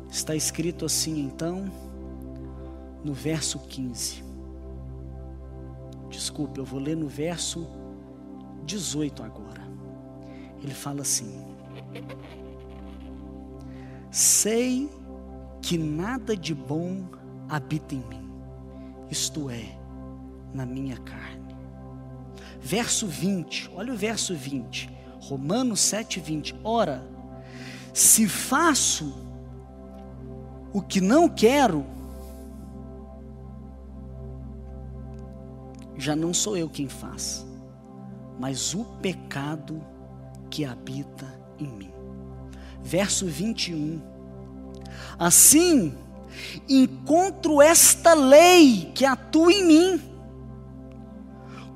Está 0.09 0.35
escrito 0.35 0.85
assim 0.85 1.21
então, 1.21 1.71
no 3.03 3.13
verso 3.13 3.59
15. 3.59 4.23
Desculpe, 6.09 6.59
eu 6.59 6.65
vou 6.65 6.79
ler 6.79 6.97
no 6.97 7.07
verso 7.07 7.67
18 8.65 9.23
agora. 9.23 9.61
Ele 10.61 10.73
fala 10.73 11.01
assim: 11.01 11.45
Sei 14.09 14.89
que 15.61 15.77
nada 15.77 16.35
de 16.35 16.53
bom 16.53 17.03
habita 17.49 17.95
em 17.95 18.03
mim, 18.07 18.31
isto 19.09 19.49
é, 19.49 19.77
na 20.53 20.65
minha 20.65 20.97
carne 20.97 21.41
verso 22.61 23.07
20, 23.07 23.71
olha 23.75 23.93
o 23.93 23.97
verso 23.97 24.35
20, 24.35 24.89
Romanos 25.19 25.79
7, 25.81 26.19
20. 26.19 26.55
Ora, 26.63 27.03
se 27.93 28.27
faço 28.27 29.13
o 30.71 30.81
que 30.81 31.01
não 31.01 31.27
quero, 31.27 31.85
já 35.97 36.15
não 36.15 36.33
sou 36.33 36.55
eu 36.55 36.69
quem 36.69 36.87
faz, 36.87 37.45
mas 38.41 38.73
o 38.73 38.83
pecado 38.83 39.85
que 40.49 40.65
habita 40.65 41.31
em 41.59 41.67
mim. 41.67 41.93
Verso 42.81 43.27
21. 43.27 44.01
Assim, 45.19 45.95
encontro 46.67 47.61
esta 47.61 48.15
lei 48.15 48.91
que 48.95 49.05
atua 49.05 49.53
em 49.53 49.63
mim. 49.63 50.01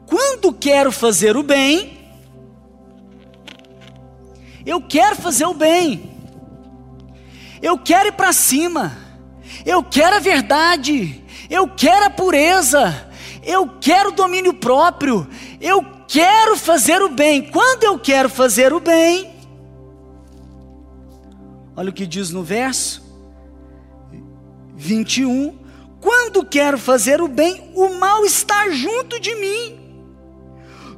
Quando 0.08 0.52
quero 0.52 0.92
fazer 0.92 1.38
o 1.38 1.44
bem, 1.44 2.00
eu 4.66 4.82
quero 4.82 5.16
fazer 5.18 5.46
o 5.46 5.54
bem, 5.54 6.18
eu 7.62 7.78
quero 7.78 8.08
ir 8.10 8.14
para 8.14 8.34
cima, 8.34 8.98
eu 9.64 9.84
quero 9.84 10.16
a 10.16 10.20
verdade, 10.20 11.24
eu 11.48 11.68
quero 11.68 12.08
a 12.08 12.10
pureza, 12.10 13.08
eu 13.44 13.78
quero 13.80 14.12
domínio 14.12 14.56
próprio, 14.56 15.28
eu 15.62 15.95
quero 16.08 16.58
fazer 16.58 17.02
o 17.02 17.10
bem. 17.10 17.42
Quando 17.42 17.84
eu 17.84 18.00
quero 18.00 18.30
fazer 18.30 18.74
o 18.74 18.80
bem, 18.80 19.36
olha 21.76 21.90
o 21.90 21.94
que 21.94 22.06
diz 22.06 22.32
no 22.32 22.44
verso 22.44 23.04
21. 24.76 25.58
Quando 26.00 26.46
quero 26.46 26.78
fazer 26.78 27.22
o 27.22 27.28
bem, 27.28 27.72
o 27.74 27.96
mal 27.96 28.24
está 28.26 28.70
junto 28.70 29.20
de 29.20 29.34
mim. 29.36 29.80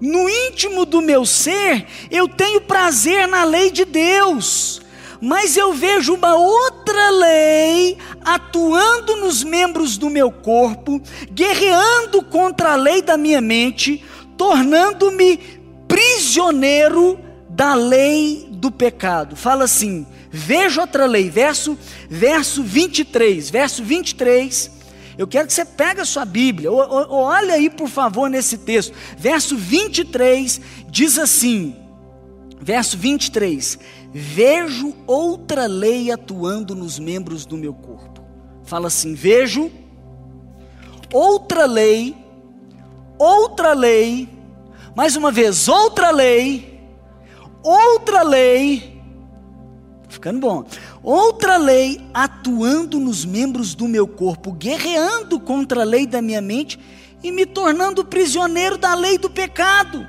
No 0.01 0.29
íntimo 0.29 0.85
do 0.85 1.01
meu 1.01 1.25
ser, 1.25 1.87
eu 2.11 2.27
tenho 2.27 2.61
prazer 2.61 3.27
na 3.27 3.43
lei 3.43 3.71
de 3.71 3.83
Deus, 3.83 4.81
mas 5.19 5.57
eu 5.57 5.73
vejo 5.73 6.13
uma 6.13 6.35
outra 6.35 7.09
lei 7.09 7.97
atuando 8.23 9.15
nos 9.15 9.43
membros 9.43 9.97
do 9.97 10.09
meu 10.09 10.31
corpo, 10.31 11.01
guerreando 11.31 12.21
contra 12.21 12.73
a 12.73 12.75
lei 12.75 13.01
da 13.01 13.17
minha 13.17 13.41
mente, 13.41 14.03
tornando-me 14.37 15.37
prisioneiro 15.87 17.19
da 17.49 17.73
lei 17.73 18.47
do 18.51 18.71
pecado. 18.71 19.35
Fala 19.35 19.63
assim: 19.65 20.05
vejo 20.29 20.81
outra 20.81 21.05
lei, 21.05 21.29
verso, 21.29 21.77
verso 22.09 22.63
23, 22.63 23.49
verso 23.49 23.83
23. 23.83 24.77
Eu 25.17 25.27
quero 25.27 25.47
que 25.47 25.53
você 25.53 25.65
pegue 25.65 25.99
a 25.99 26.05
sua 26.05 26.25
Bíblia, 26.25 26.71
olha 26.71 27.55
aí 27.55 27.71
por 27.71 27.89
favor 27.89 28.29
nesse 28.29 28.59
texto, 28.59 28.93
verso 29.17 29.57
23 29.57 30.61
diz 30.89 31.17
assim: 31.17 31.75
verso 32.61 32.97
23: 32.97 33.79
Vejo 34.13 34.95
outra 35.05 35.65
lei 35.65 36.11
atuando 36.11 36.75
nos 36.75 36.99
membros 36.99 37.45
do 37.45 37.57
meu 37.57 37.73
corpo. 37.73 38.21
Fala 38.63 38.87
assim: 38.87 39.13
vejo 39.13 39.71
outra 41.11 41.65
lei, 41.65 42.15
outra 43.17 43.73
lei, 43.73 44.29
mais 44.95 45.15
uma 45.15 45.31
vez, 45.31 45.67
outra 45.67 46.11
lei, 46.11 46.81
outra 47.63 48.23
lei, 48.23 49.01
ficando 50.07 50.39
bom, 50.39 50.65
outra 51.03 51.57
lei 51.57 52.01
atuando 52.13 52.99
nos 52.99 53.25
membros 53.25 53.75
do 53.75 53.87
meu 53.87 54.07
corpo, 54.07 54.51
guerreando 54.51 55.39
contra 55.39 55.81
a 55.81 55.85
lei 55.85 56.05
da 56.05 56.21
minha 56.21 56.41
mente 56.41 56.79
e 57.23 57.31
me 57.31 57.45
tornando 57.45 58.05
prisioneiro 58.05 58.77
da 58.77 58.93
lei 58.93 59.17
do 59.17 59.29
pecado. 59.29 60.07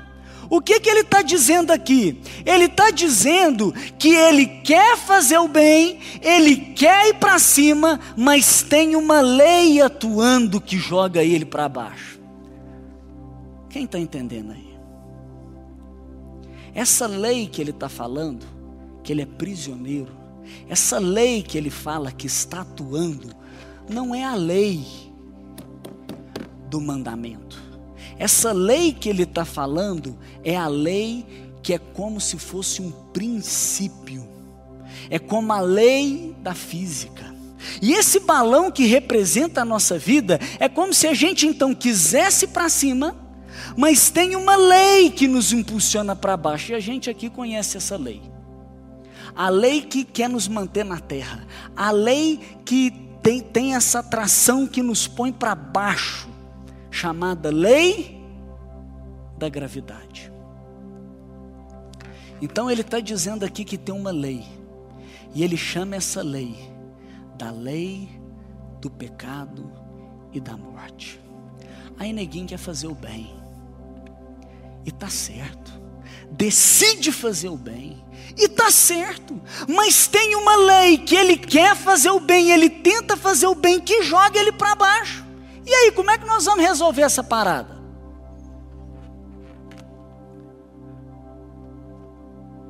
O 0.49 0.59
que, 0.59 0.79
que 0.79 0.89
ele 0.89 1.01
está 1.01 1.21
dizendo 1.21 1.71
aqui? 1.71 2.19
Ele 2.43 2.65
está 2.65 2.89
dizendo 2.89 3.71
que 3.99 4.15
ele 4.15 4.47
quer 4.47 4.97
fazer 4.97 5.37
o 5.37 5.47
bem, 5.47 5.99
ele 6.23 6.55
quer 6.55 7.09
ir 7.09 7.13
para 7.15 7.37
cima, 7.37 7.99
mas 8.17 8.63
tem 8.63 8.95
uma 8.95 9.21
lei 9.21 9.79
atuando 9.79 10.59
que 10.59 10.75
joga 10.75 11.23
ele 11.23 11.45
para 11.45 11.69
baixo. 11.69 12.18
Quem 13.69 13.85
está 13.85 13.99
entendendo 13.99 14.51
aí? 14.51 14.77
Essa 16.73 17.07
lei 17.07 17.47
que 17.47 17.61
ele 17.61 17.71
está 17.71 17.89
falando, 17.89 18.45
que 19.03 19.11
ele 19.11 19.21
é 19.21 19.25
prisioneiro, 19.25 20.11
essa 20.67 20.97
lei 20.97 21.41
que 21.41 21.57
ele 21.57 21.69
fala 21.69 22.11
que 22.11 22.27
está 22.27 22.61
atuando, 22.61 23.29
não 23.87 24.13
é 24.13 24.23
a 24.23 24.35
lei 24.35 24.85
do 26.69 26.79
mandamento. 26.79 27.61
Essa 28.17 28.51
lei 28.51 28.93
que 28.93 29.09
ele 29.09 29.23
está 29.23 29.45
falando 29.45 30.17
é 30.43 30.55
a 30.55 30.67
lei 30.67 31.25
que 31.61 31.73
é 31.73 31.77
como 31.77 32.19
se 32.19 32.37
fosse 32.37 32.81
um 32.81 32.91
princípio, 32.91 34.27
é 35.09 35.19
como 35.19 35.53
a 35.53 35.59
lei 35.59 36.35
da 36.41 36.53
física. 36.53 37.35
E 37.81 37.93
esse 37.93 38.21
balão 38.21 38.71
que 38.71 38.85
representa 38.85 39.61
a 39.61 39.65
nossa 39.65 39.97
vida 39.97 40.39
é 40.59 40.69
como 40.69 40.93
se 40.93 41.07
a 41.07 41.13
gente 41.13 41.45
então 41.45 41.75
quisesse 41.75 42.47
para 42.47 42.69
cima, 42.69 43.15
mas 43.79 44.09
tem 44.09 44.35
uma 44.35 44.57
lei 44.57 45.09
que 45.09 45.25
nos 45.25 45.53
impulsiona 45.53 46.13
para 46.13 46.35
baixo, 46.35 46.73
e 46.73 46.75
a 46.75 46.81
gente 46.81 47.09
aqui 47.09 47.29
conhece 47.29 47.77
essa 47.77 47.95
lei. 47.95 48.21
A 49.33 49.47
lei 49.47 49.81
que 49.81 50.03
quer 50.03 50.27
nos 50.27 50.49
manter 50.49 50.83
na 50.83 50.99
terra, 50.99 51.47
a 51.77 51.89
lei 51.89 52.41
que 52.65 52.91
tem, 53.23 53.39
tem 53.39 53.75
essa 53.75 53.99
atração 53.99 54.67
que 54.67 54.83
nos 54.83 55.07
põe 55.07 55.31
para 55.31 55.55
baixo 55.55 56.27
chamada 56.91 57.49
lei 57.49 58.21
da 59.37 59.47
gravidade. 59.47 60.29
Então 62.41 62.69
ele 62.69 62.81
está 62.81 62.99
dizendo 62.99 63.45
aqui 63.45 63.63
que 63.63 63.77
tem 63.77 63.95
uma 63.95 64.11
lei, 64.11 64.43
e 65.33 65.41
ele 65.41 65.55
chama 65.55 65.95
essa 65.95 66.21
lei 66.21 66.53
da 67.37 67.49
lei 67.49 68.09
do 68.81 68.89
pecado 68.89 69.71
e 70.33 70.41
da 70.41 70.57
morte. 70.57 71.17
Aí 71.97 72.11
neguinho 72.11 72.45
quer 72.45 72.57
fazer 72.57 72.87
o 72.87 72.93
bem, 72.93 73.38
e 74.85 74.89
está 74.89 75.09
certo, 75.09 75.71
decide 76.31 77.11
fazer 77.11 77.49
o 77.49 77.57
bem, 77.57 78.03
e 78.37 78.45
está 78.45 78.71
certo, 78.71 79.39
mas 79.67 80.07
tem 80.07 80.35
uma 80.35 80.55
lei 80.55 80.97
que 80.97 81.15
ele 81.15 81.35
quer 81.35 81.75
fazer 81.75 82.09
o 82.09 82.19
bem, 82.19 82.51
ele 82.51 82.69
tenta 82.69 83.17
fazer 83.17 83.47
o 83.47 83.55
bem, 83.55 83.79
que 83.79 84.03
joga 84.03 84.39
ele 84.39 84.51
para 84.51 84.75
baixo. 84.75 85.25
E 85.65 85.73
aí, 85.73 85.91
como 85.91 86.09
é 86.09 86.17
que 86.17 86.25
nós 86.25 86.45
vamos 86.45 86.63
resolver 86.63 87.01
essa 87.01 87.23
parada? 87.23 87.77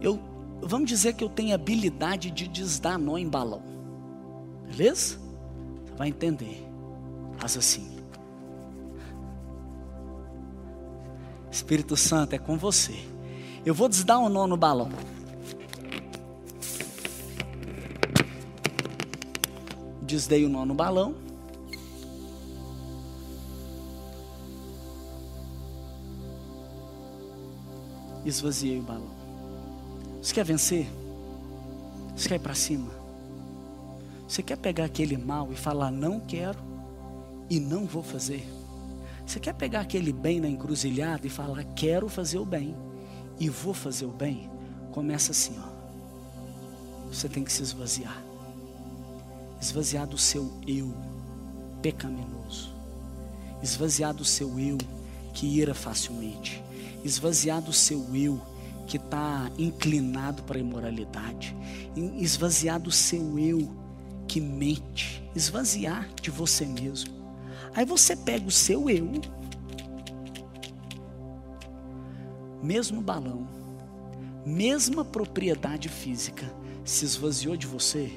Eu, 0.01 0.19
vamos 0.61 0.89
dizer 0.89 1.13
que 1.13 1.23
eu 1.23 1.29
tenho 1.29 1.53
habilidade 1.53 2.31
de 2.31 2.47
desdar 2.47 2.97
nó 2.97 3.17
em 3.17 3.27
balão. 3.27 3.61
Beleza? 4.65 5.19
Você 5.85 5.93
vai 5.95 6.07
entender. 6.09 6.65
Faz 7.37 7.57
assim. 7.57 7.98
Espírito 11.51 11.95
Santo 11.97 12.33
é 12.33 12.37
com 12.37 12.57
você. 12.57 12.97
Eu 13.65 13.73
vou 13.73 13.89
desdar 13.89 14.19
um 14.19 14.29
nó 14.29 14.47
no 14.47 14.57
balão. 14.57 14.89
Desdei 20.01 20.45
o 20.45 20.49
nó 20.49 20.65
no 20.65 20.73
balão. 20.73 21.29
esvaziei 28.29 28.79
o 28.79 28.83
balão. 28.83 29.09
Você 30.21 30.33
quer 30.33 30.45
vencer? 30.45 30.87
Você 32.15 32.29
quer 32.29 32.35
ir 32.35 32.39
para 32.39 32.53
cima? 32.53 32.91
Você 34.27 34.43
quer 34.43 34.57
pegar 34.57 34.85
aquele 34.85 35.17
mal 35.17 35.51
e 35.51 35.55
falar 35.55 35.91
não 35.91 36.19
quero 36.19 36.59
e 37.49 37.59
não 37.59 37.85
vou 37.85 38.03
fazer? 38.03 38.47
Você 39.29 39.39
quer 39.39 39.53
pegar 39.53 39.81
aquele 39.81 40.11
bem 40.11 40.39
na 40.39 40.47
encruzilhada 40.47 41.27
e 41.27 41.29
falar 41.29 41.63
quero 41.75 42.09
fazer 42.09 42.39
o 42.39 42.45
bem 42.45 42.75
e 43.39 43.47
vou 43.47 43.75
fazer 43.75 44.05
o 44.05 44.11
bem? 44.11 44.49
Começa 44.91 45.31
assim, 45.31 45.55
ó. 45.59 45.69
Você 47.13 47.29
tem 47.29 47.43
que 47.43 47.51
se 47.51 47.61
esvaziar. 47.61 48.23
Esvaziar 49.61 50.07
do 50.07 50.17
seu 50.17 50.51
eu 50.67 50.91
pecaminoso. 51.79 52.73
Esvaziar 53.61 54.15
do 54.15 54.25
seu 54.25 54.59
eu 54.59 54.79
que 55.31 55.45
ira 55.45 55.75
facilmente 55.75 56.63
esvaziar 57.03 57.61
do 57.61 57.73
seu 57.73 58.15
eu 58.15 58.41
que 58.87 58.97
está 58.97 59.49
inclinado 59.57 60.43
para 60.43 60.57
a 60.57 60.61
imoralidade, 60.61 61.55
esvaziar 62.17 62.79
do 62.79 62.91
seu 62.91 63.37
eu 63.37 63.71
que 64.27 64.41
mente, 64.41 65.23
esvaziar 65.35 66.09
de 66.21 66.31
você 66.31 66.65
mesmo. 66.65 67.18
Aí 67.75 67.85
você 67.85 68.15
pega 68.15 68.47
o 68.47 68.51
seu 68.51 68.89
eu, 68.89 69.11
mesmo 72.61 73.01
balão, 73.01 73.47
mesma 74.45 75.05
propriedade 75.05 75.87
física, 75.89 76.51
se 76.83 77.05
esvaziou 77.05 77.55
de 77.55 77.67
você, 77.67 78.11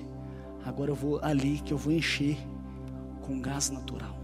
agora 0.65 0.91
eu 0.91 0.95
vou 0.95 1.21
ali 1.23 1.59
que 1.59 1.73
eu 1.73 1.79
vou 1.79 1.93
encher 1.93 2.39
com 3.21 3.41
gás 3.41 3.71
natural. 3.71 4.22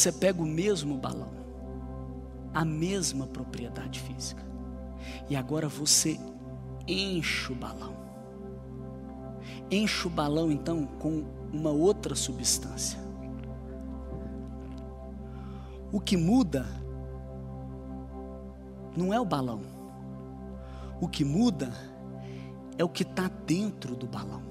Você 0.00 0.10
pega 0.10 0.42
o 0.42 0.46
mesmo 0.46 0.96
balão, 0.96 1.28
a 2.54 2.64
mesma 2.64 3.26
propriedade 3.26 4.00
física, 4.00 4.42
e 5.28 5.36
agora 5.36 5.68
você 5.68 6.18
enche 6.88 7.52
o 7.52 7.54
balão. 7.54 8.00
enche 9.70 10.06
o 10.06 10.10
balão 10.10 10.50
então 10.50 10.86
com 10.98 11.24
uma 11.52 11.70
outra 11.70 12.14
substância. 12.14 12.98
O 15.92 16.00
que 16.00 16.16
muda 16.16 16.66
não 18.96 19.12
é 19.12 19.20
o 19.20 19.24
balão. 19.24 19.60
O 21.00 21.08
que 21.08 21.24
muda 21.24 21.72
é 22.78 22.84
o 22.84 22.88
que 22.88 23.02
está 23.02 23.28
dentro 23.46 23.94
do 23.94 24.06
balão. 24.06 24.42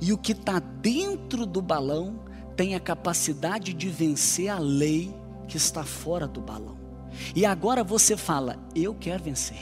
E 0.00 0.12
o 0.12 0.18
que 0.18 0.32
está 0.32 0.58
dentro 0.58 1.46
do 1.46 1.62
balão 1.62 2.20
tem 2.56 2.74
a 2.74 2.80
capacidade 2.80 3.72
de 3.72 3.88
vencer 3.88 4.48
a 4.48 4.58
lei 4.58 5.14
que 5.48 5.56
está 5.56 5.84
fora 5.84 6.26
do 6.26 6.40
balão. 6.40 6.76
E 7.34 7.44
agora 7.44 7.84
você 7.84 8.16
fala: 8.16 8.58
eu 8.74 8.94
quero 8.94 9.22
vencer, 9.22 9.58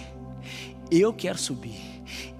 eu 0.90 1.12
quero 1.12 1.38
subir, 1.38 1.80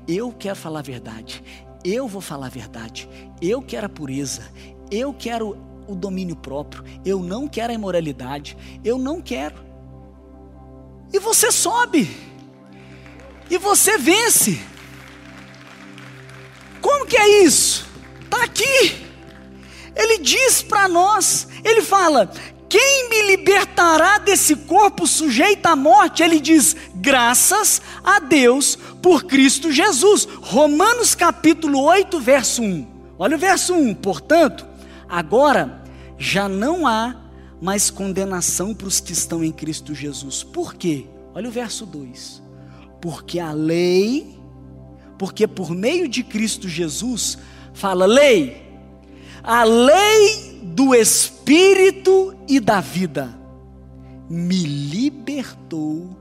eu 0.06 0.32
quero 0.32 0.56
falar 0.56 0.80
a 0.80 0.82
verdade, 0.82 1.42
eu 1.84 2.06
vou 2.06 2.20
falar 2.20 2.46
a 2.46 2.50
verdade, 2.50 3.08
eu 3.40 3.60
quero 3.60 3.86
a 3.86 3.88
pureza, 3.88 4.42
eu 4.90 5.12
quero 5.12 5.56
o 5.86 5.94
domínio 5.94 6.36
próprio, 6.36 6.84
eu 7.04 7.20
não 7.20 7.48
quero 7.48 7.72
a 7.72 7.74
imoralidade, 7.74 8.56
eu 8.84 8.98
não 8.98 9.20
quero. 9.20 9.56
E 11.12 11.18
você 11.18 11.50
sobe, 11.50 12.08
e 13.50 13.58
você 13.58 13.98
vence. 13.98 14.62
Como 16.80 17.04
que 17.04 17.16
é 17.16 17.42
isso? 17.44 17.86
Está 18.22 18.44
aqui. 18.44 19.09
Ele 19.94 20.18
diz 20.18 20.62
para 20.62 20.88
nós, 20.88 21.48
ele 21.64 21.82
fala: 21.82 22.30
quem 22.70 23.08
me 23.08 23.22
libertará 23.22 24.18
desse 24.18 24.54
corpo 24.54 25.04
sujeito 25.04 25.66
à 25.66 25.74
morte? 25.74 26.22
Ele 26.22 26.38
diz: 26.38 26.76
graças 26.94 27.82
a 28.04 28.20
Deus 28.20 28.78
por 29.02 29.24
Cristo 29.24 29.72
Jesus. 29.72 30.28
Romanos 30.40 31.16
capítulo 31.16 31.82
8, 31.82 32.20
verso 32.20 32.62
1. 32.62 32.86
Olha 33.18 33.36
o 33.36 33.38
verso 33.38 33.74
1. 33.74 33.94
Portanto, 33.96 34.64
agora 35.08 35.82
já 36.16 36.48
não 36.48 36.86
há 36.86 37.16
mais 37.60 37.90
condenação 37.90 38.72
para 38.72 38.86
os 38.86 39.00
que 39.00 39.12
estão 39.12 39.42
em 39.42 39.50
Cristo 39.50 39.92
Jesus. 39.92 40.44
Por 40.44 40.74
quê? 40.74 41.06
Olha 41.34 41.48
o 41.48 41.52
verso 41.52 41.84
2. 41.84 42.40
Porque 43.00 43.40
a 43.40 43.50
lei, 43.50 44.38
porque 45.18 45.48
por 45.48 45.72
meio 45.72 46.06
de 46.08 46.22
Cristo 46.22 46.68
Jesus, 46.68 47.36
fala 47.74 48.06
lei, 48.06 48.69
a 49.42 49.64
lei 49.64 50.60
do 50.62 50.94
Espírito 50.94 52.36
e 52.48 52.60
da 52.60 52.80
vida 52.80 53.38
me 54.28 54.62
libertou 54.62 56.16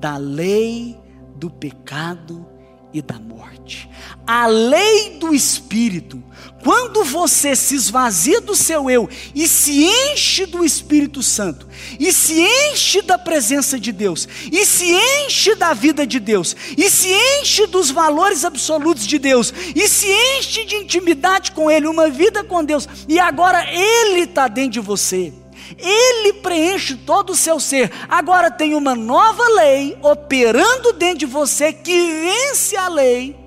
da 0.00 0.16
lei 0.16 0.96
do 1.36 1.50
pecado 1.50 2.46
e 2.92 3.00
da 3.00 3.18
morte. 3.18 3.88
A 4.26 4.46
lei 4.46 5.18
do 5.18 5.34
Espírito, 5.34 6.22
quando 6.62 7.04
você 7.04 7.56
se 7.56 7.74
esvazia 7.74 8.40
do 8.40 8.54
seu 8.54 8.90
eu 8.90 9.08
e 9.34 9.48
se 9.48 9.84
enche 9.84 10.46
do 10.46 10.64
Espírito 10.64 11.22
Santo, 11.22 11.66
e 11.98 12.12
se 12.12 12.40
enche 12.40 13.02
da 13.02 13.18
presença 13.18 13.78
de 13.78 13.92
Deus, 13.92 14.28
e 14.52 14.64
se 14.66 14.92
enche 15.24 15.54
da 15.54 15.72
vida 15.72 16.06
de 16.06 16.20
Deus, 16.20 16.54
e 16.76 16.90
se 16.90 17.08
enche 17.40 17.66
dos 17.66 17.90
valores 17.90 18.44
absolutos 18.44 19.06
de 19.06 19.18
Deus, 19.18 19.52
e 19.74 19.88
se 19.88 20.06
enche 20.06 20.64
de 20.64 20.76
intimidade 20.76 21.52
com 21.52 21.70
Ele, 21.70 21.86
uma 21.86 22.08
vida 22.08 22.44
com 22.44 22.62
Deus, 22.62 22.86
e 23.08 23.18
agora 23.18 23.64
Ele 23.72 24.20
está 24.20 24.46
dentro 24.46 24.72
de 24.72 24.80
você. 24.80 25.32
Ele 25.78 26.34
preenche 26.34 26.96
todo 26.96 27.30
o 27.30 27.36
seu 27.36 27.60
ser. 27.60 27.90
Agora 28.08 28.50
tem 28.50 28.74
uma 28.74 28.94
nova 28.94 29.46
lei 29.48 29.96
operando 30.02 30.92
dentro 30.92 31.18
de 31.18 31.26
você 31.26 31.72
que 31.72 31.92
vence 31.92 32.76
a 32.76 32.88
lei 32.88 33.38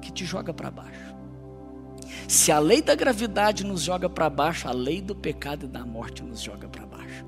que 0.00 0.12
te 0.12 0.24
joga 0.24 0.54
para 0.54 0.70
baixo. 0.70 1.14
Se 2.28 2.50
a 2.50 2.58
lei 2.58 2.80
da 2.80 2.94
gravidade 2.94 3.64
nos 3.64 3.82
joga 3.82 4.08
para 4.08 4.30
baixo, 4.30 4.68
a 4.68 4.72
lei 4.72 5.00
do 5.00 5.14
pecado 5.14 5.66
e 5.66 5.68
da 5.68 5.84
morte 5.84 6.22
nos 6.22 6.40
joga 6.40 6.68
para 6.68 6.86
baixo. 6.86 7.24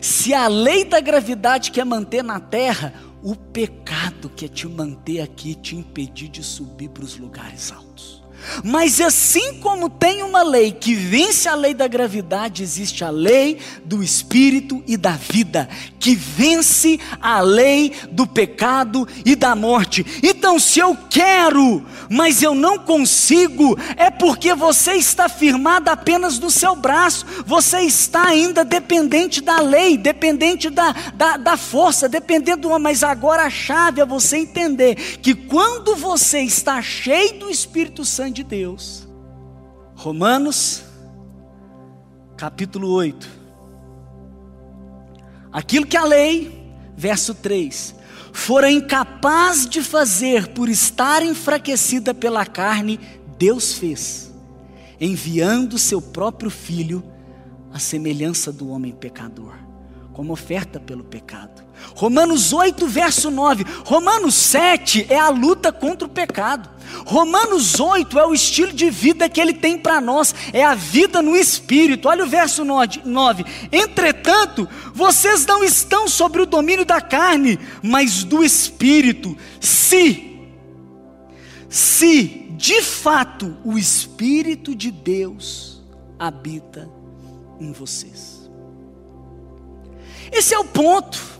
Se 0.00 0.32
a 0.32 0.46
lei 0.46 0.84
da 0.84 1.00
gravidade 1.00 1.70
quer 1.70 1.84
manter 1.84 2.22
na 2.22 2.38
terra, 2.38 2.94
o 3.22 3.34
pecado 3.34 4.28
quer 4.30 4.48
te 4.48 4.66
manter 4.68 5.20
aqui, 5.20 5.54
te 5.54 5.74
impedir 5.76 6.28
de 6.28 6.42
subir 6.42 6.88
para 6.88 7.04
os 7.04 7.16
lugares 7.16 7.72
altos. 7.72 8.17
Mas 8.64 9.00
assim 9.00 9.54
como 9.54 9.88
tem 9.88 10.22
uma 10.22 10.42
lei 10.42 10.72
que 10.72 10.94
vence 10.94 11.48
a 11.48 11.54
lei 11.54 11.74
da 11.74 11.86
gravidade, 11.86 12.62
existe 12.62 13.04
a 13.04 13.10
lei 13.10 13.58
do 13.84 14.02
espírito 14.02 14.82
e 14.86 14.96
da 14.96 15.12
vida, 15.12 15.68
que 15.98 16.14
vence 16.14 16.98
a 17.20 17.40
lei 17.40 17.92
do 18.10 18.26
pecado 18.26 19.06
e 19.24 19.34
da 19.34 19.54
morte. 19.54 20.04
Então, 20.22 20.58
se 20.58 20.78
eu 20.78 20.96
quero, 21.10 21.84
mas 22.08 22.42
eu 22.42 22.54
não 22.54 22.78
consigo, 22.78 23.78
é 23.96 24.10
porque 24.10 24.54
você 24.54 24.94
está 24.94 25.28
firmado 25.28 25.90
apenas 25.90 26.38
no 26.38 26.50
seu 26.50 26.74
braço, 26.74 27.26
você 27.46 27.80
está 27.80 28.26
ainda 28.26 28.64
dependente 28.64 29.40
da 29.40 29.60
lei, 29.60 29.96
dependente 29.96 30.70
da, 30.70 30.92
da, 31.14 31.36
da 31.36 31.56
força, 31.56 32.08
dependendo 32.08 32.62
do 32.62 32.68
homem. 32.70 32.88
Mas 32.88 33.02
agora 33.02 33.44
a 33.44 33.50
chave 33.50 34.00
é 34.00 34.06
você 34.06 34.38
entender 34.38 34.94
que 35.20 35.34
quando 35.34 35.96
você 35.96 36.40
está 36.40 36.80
cheio 36.80 37.38
do 37.40 37.50
Espírito 37.50 38.04
Santo, 38.04 38.27
de 38.32 38.42
Deus. 38.42 39.06
Romanos, 39.94 40.84
capítulo 42.36 42.90
8. 42.90 43.28
Aquilo 45.52 45.86
que 45.86 45.96
a 45.96 46.04
lei, 46.04 46.72
verso 46.96 47.34
3, 47.34 47.94
fora 48.32 48.70
incapaz 48.70 49.68
de 49.68 49.82
fazer 49.82 50.48
por 50.48 50.68
estar 50.68 51.22
enfraquecida 51.22 52.14
pela 52.14 52.46
carne, 52.46 53.00
Deus 53.38 53.74
fez, 53.74 54.32
enviando 55.00 55.78
seu 55.78 56.00
próprio 56.00 56.50
filho 56.50 57.02
à 57.72 57.78
semelhança 57.78 58.52
do 58.52 58.68
homem 58.70 58.92
pecador, 58.92 59.54
como 60.12 60.32
oferta 60.32 60.78
pelo 60.78 61.04
pecado. 61.04 61.67
Romanos 61.94 62.52
8, 62.52 62.86
verso 62.86 63.30
9. 63.30 63.64
Romanos 63.84 64.34
7 64.34 65.06
é 65.08 65.18
a 65.18 65.28
luta 65.28 65.72
contra 65.72 66.06
o 66.06 66.10
pecado. 66.10 66.68
Romanos 67.04 67.78
8 67.78 68.18
é 68.18 68.26
o 68.26 68.34
estilo 68.34 68.72
de 68.72 68.90
vida 68.90 69.28
que 69.28 69.40
ele 69.40 69.52
tem 69.52 69.78
para 69.78 70.00
nós, 70.00 70.34
é 70.52 70.64
a 70.64 70.74
vida 70.74 71.20
no 71.20 71.36
espírito. 71.36 72.08
Olha 72.08 72.24
o 72.24 72.28
verso 72.28 72.64
9: 72.64 73.44
Entretanto, 73.70 74.68
vocês 74.94 75.44
não 75.46 75.62
estão 75.62 76.08
sobre 76.08 76.42
o 76.42 76.46
domínio 76.46 76.84
da 76.84 77.00
carne, 77.00 77.58
mas 77.82 78.24
do 78.24 78.42
espírito. 78.42 79.36
Se, 79.60 80.38
se 81.68 82.48
de 82.56 82.82
fato 82.82 83.56
o 83.64 83.78
espírito 83.78 84.74
de 84.74 84.90
Deus 84.90 85.82
habita 86.18 86.90
em 87.60 87.72
vocês. 87.72 88.50
Esse 90.32 90.54
é 90.54 90.58
o 90.58 90.64
ponto. 90.64 91.37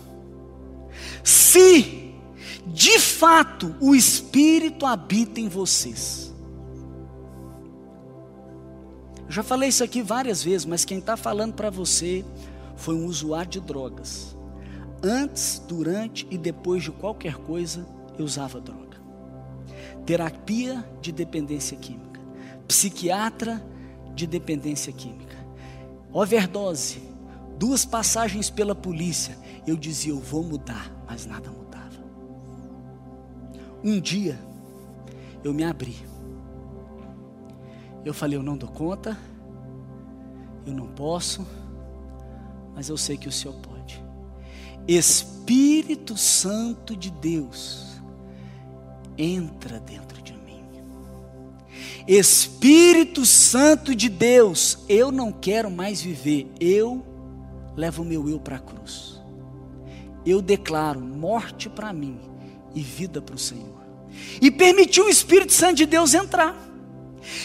Se 1.28 2.14
de 2.66 2.98
fato 2.98 3.76
o 3.82 3.94
Espírito 3.94 4.86
habita 4.86 5.38
em 5.38 5.46
vocês. 5.46 6.34
Eu 9.26 9.32
já 9.32 9.42
falei 9.42 9.68
isso 9.68 9.84
aqui 9.84 10.00
várias 10.00 10.42
vezes, 10.42 10.64
mas 10.64 10.86
quem 10.86 11.00
está 11.00 11.18
falando 11.18 11.52
para 11.52 11.68
você 11.68 12.24
foi 12.76 12.94
um 12.94 13.04
usuário 13.04 13.50
de 13.50 13.60
drogas. 13.60 14.34
Antes, 15.02 15.62
durante 15.68 16.26
e 16.30 16.38
depois 16.38 16.82
de 16.82 16.90
qualquer 16.92 17.34
coisa, 17.34 17.86
eu 18.18 18.24
usava 18.24 18.58
droga. 18.58 18.96
Terapia 20.06 20.82
de 21.02 21.12
dependência 21.12 21.76
química, 21.76 22.22
psiquiatra 22.66 23.62
de 24.14 24.26
dependência 24.26 24.94
química, 24.94 25.36
overdose, 26.10 27.02
duas 27.58 27.84
passagens 27.84 28.48
pela 28.48 28.74
polícia. 28.74 29.36
Eu 29.68 29.76
dizia, 29.76 30.12
eu 30.12 30.18
vou 30.18 30.42
mudar 30.42 30.98
mas 31.08 31.24
nada 31.24 31.50
mudava. 31.50 31.98
Um 33.82 33.98
dia, 33.98 34.38
eu 35.42 35.54
me 35.54 35.64
abri. 35.64 35.96
Eu 38.04 38.12
falei: 38.12 38.38
Eu 38.38 38.42
não 38.42 38.56
dou 38.56 38.68
conta, 38.68 39.18
eu 40.66 40.74
não 40.74 40.86
posso, 40.88 41.46
mas 42.74 42.88
eu 42.88 42.96
sei 42.96 43.16
que 43.16 43.28
o 43.28 43.32
Senhor 43.32 43.54
pode. 43.56 44.04
Espírito 44.86 46.16
Santo 46.16 46.94
de 46.94 47.10
Deus, 47.10 48.00
entra 49.16 49.80
dentro 49.80 50.20
de 50.22 50.34
mim. 50.34 50.62
Espírito 52.06 53.24
Santo 53.24 53.94
de 53.94 54.08
Deus, 54.08 54.84
eu 54.88 55.10
não 55.10 55.32
quero 55.32 55.70
mais 55.70 56.00
viver, 56.02 56.50
eu 56.60 57.04
levo 57.74 58.02
o 58.02 58.06
meu 58.06 58.28
eu 58.28 58.38
para 58.38 58.56
a 58.56 58.60
cruz 58.60 59.17
eu 60.30 60.42
declaro 60.42 61.00
morte 61.00 61.68
para 61.68 61.92
mim 61.92 62.18
e 62.74 62.80
vida 62.80 63.20
para 63.20 63.34
o 63.34 63.38
Senhor. 63.38 63.78
E 64.40 64.50
permitiu 64.50 65.06
o 65.06 65.08
Espírito 65.08 65.52
Santo 65.52 65.76
de 65.76 65.86
Deus 65.86 66.14
entrar. 66.14 66.56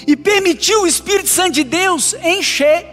E 0.07 0.15
permitiu 0.15 0.83
o 0.83 0.87
Espírito 0.87 1.29
Santo 1.29 1.51
de 1.51 1.63
Deus 1.63 2.13
encher. 2.15 2.85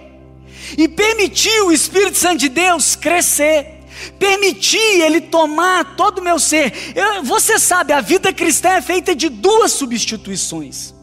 E 0.77 0.87
permitiu 0.89 1.69
o 1.69 1.73
Espírito 1.73 2.17
Santo 2.17 2.39
de 2.39 2.49
Deus 2.49 2.95
crescer. 2.95 3.79
permitir 4.19 5.03
Ele 5.03 5.21
tomar 5.21 5.97
todo 5.97 6.19
o 6.19 6.25
meu 6.25 6.39
ser. 6.39 6.73
Eu, 6.95 7.23
você 7.23 7.59
sabe, 7.59 7.93
a 7.93 8.01
vida 8.01 8.33
cristã 8.33 8.71
é 8.71 8.83
feita 8.83 9.15
de 9.15 9.29
duas 9.29 9.73
substituições. 9.73 10.95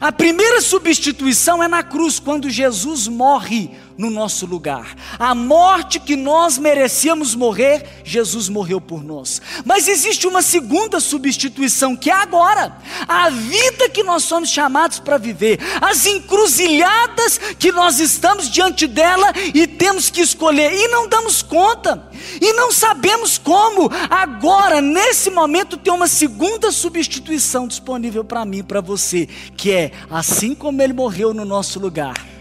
A 0.00 0.12
primeira 0.12 0.60
substituição 0.60 1.62
é 1.62 1.68
na 1.68 1.82
cruz, 1.82 2.18
quando 2.18 2.50
Jesus 2.50 3.08
morre 3.08 3.70
no 4.00 4.08
nosso 4.08 4.46
lugar. 4.46 4.96
A 5.18 5.34
morte 5.34 6.00
que 6.00 6.16
nós 6.16 6.56
merecíamos 6.56 7.34
morrer, 7.34 8.00
Jesus 8.02 8.48
morreu 8.48 8.80
por 8.80 9.04
nós. 9.04 9.42
Mas 9.62 9.86
existe 9.86 10.26
uma 10.26 10.40
segunda 10.40 10.98
substituição, 11.00 11.94
que 11.94 12.10
é 12.10 12.14
agora. 12.14 12.74
A 13.06 13.28
vida 13.28 13.90
que 13.90 14.02
nós 14.02 14.24
somos 14.24 14.48
chamados 14.48 14.98
para 14.98 15.18
viver, 15.18 15.60
as 15.82 16.06
encruzilhadas 16.06 17.36
que 17.58 17.70
nós 17.70 18.00
estamos 18.00 18.48
diante 18.48 18.86
dela 18.86 19.34
e 19.52 19.66
temos 19.66 20.08
que 20.08 20.22
escolher, 20.22 20.72
e 20.72 20.88
não 20.88 21.06
damos 21.06 21.42
conta, 21.42 22.08
e 22.40 22.54
não 22.54 22.72
sabemos 22.72 23.36
como. 23.36 23.90
Agora, 24.08 24.80
nesse 24.80 25.28
momento, 25.28 25.76
tem 25.76 25.92
uma 25.92 26.08
segunda 26.08 26.72
substituição 26.72 27.68
disponível 27.68 28.24
para 28.24 28.46
mim 28.46 28.64
para 28.64 28.80
você, 28.80 29.28
que 29.58 29.70
é 29.70 29.92
assim 30.10 30.54
como 30.54 30.80
ele 30.80 30.94
morreu 30.94 31.34
no 31.34 31.44
nosso 31.44 31.78
lugar 31.78 32.39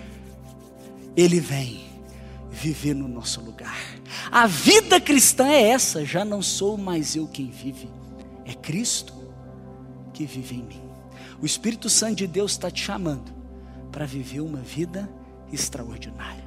ele 1.20 1.39
vem 1.39 1.82
viver 2.49 2.93
no 2.93 3.07
nosso 3.07 3.41
lugar. 3.41 3.78
A 4.32 4.47
vida 4.47 4.99
cristã 5.01 5.47
é 5.49 5.70
essa, 5.70 6.05
já 6.05 6.24
não 6.24 6.41
sou 6.41 6.78
mais 6.78 7.15
eu 7.15 7.28
quem 7.28 7.49
vive, 7.49 7.89
é 8.45 8.53
Cristo 8.53 9.13
que 10.13 10.26
vive 10.26 10.55
em 10.55 10.63
mim. 10.63 10.82
O 11.41 11.45
Espírito 11.45 11.89
Santo 11.89 12.15
de 12.15 12.28
Deus 12.28 12.51
está 12.51 12.72
te 12.72 12.84
chamando 12.84 13.34
para 13.91 14.05
viver 14.05 14.39
uma 14.39 14.59
vida 14.59 15.09
extraordinária. 15.51 16.43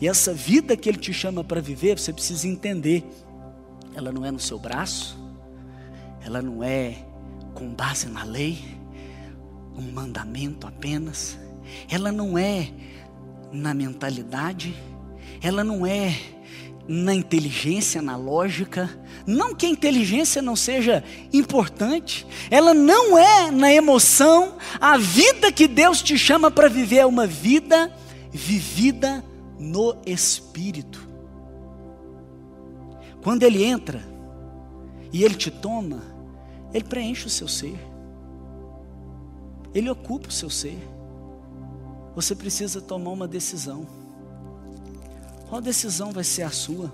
E 0.00 0.06
essa 0.06 0.32
vida 0.32 0.76
que 0.76 0.88
Ele 0.88 0.98
te 0.98 1.12
chama 1.12 1.42
para 1.42 1.60
viver, 1.60 1.98
você 1.98 2.12
precisa 2.12 2.46
entender, 2.46 3.04
ela 3.94 4.12
não 4.12 4.24
é 4.24 4.30
no 4.30 4.38
seu 4.38 4.58
braço, 4.58 5.18
ela 6.24 6.40
não 6.40 6.62
é 6.62 7.04
com 7.54 7.68
base 7.74 8.06
na 8.08 8.22
lei, 8.22 8.58
um 9.76 9.90
mandamento 9.90 10.66
apenas, 10.66 11.38
ela 11.90 12.12
não 12.12 12.38
é 12.38 12.70
na 13.52 13.74
mentalidade, 13.74 14.74
ela 15.42 15.62
não 15.62 15.86
é 15.86 16.16
na 16.88 17.14
inteligência, 17.14 18.02
na 18.02 18.16
lógica. 18.16 18.90
Não 19.26 19.54
que 19.54 19.66
a 19.66 19.68
inteligência 19.68 20.42
não 20.42 20.56
seja 20.56 21.04
importante, 21.32 22.26
ela 22.50 22.74
não 22.74 23.16
é 23.16 23.50
na 23.50 23.72
emoção. 23.72 24.56
A 24.80 24.96
vida 24.96 25.52
que 25.52 25.68
Deus 25.68 26.02
te 26.02 26.18
chama 26.18 26.50
para 26.50 26.68
viver 26.68 26.98
é 26.98 27.06
uma 27.06 27.26
vida 27.26 27.94
vivida 28.30 29.24
no 29.58 29.96
Espírito. 30.06 31.08
Quando 33.22 33.44
Ele 33.44 33.62
entra 33.62 34.02
e 35.12 35.22
Ele 35.22 35.34
te 35.34 35.50
toma, 35.50 36.02
Ele 36.74 36.84
preenche 36.84 37.26
o 37.26 37.30
seu 37.30 37.46
ser, 37.46 37.78
Ele 39.72 39.88
ocupa 39.88 40.28
o 40.28 40.32
seu 40.32 40.50
ser 40.50 40.78
você 42.14 42.34
precisa 42.34 42.80
tomar 42.80 43.10
uma 43.10 43.28
decisão. 43.28 43.86
Qual 45.48 45.60
decisão 45.60 46.12
vai 46.12 46.24
ser 46.24 46.42
a 46.42 46.50
sua? 46.50 46.92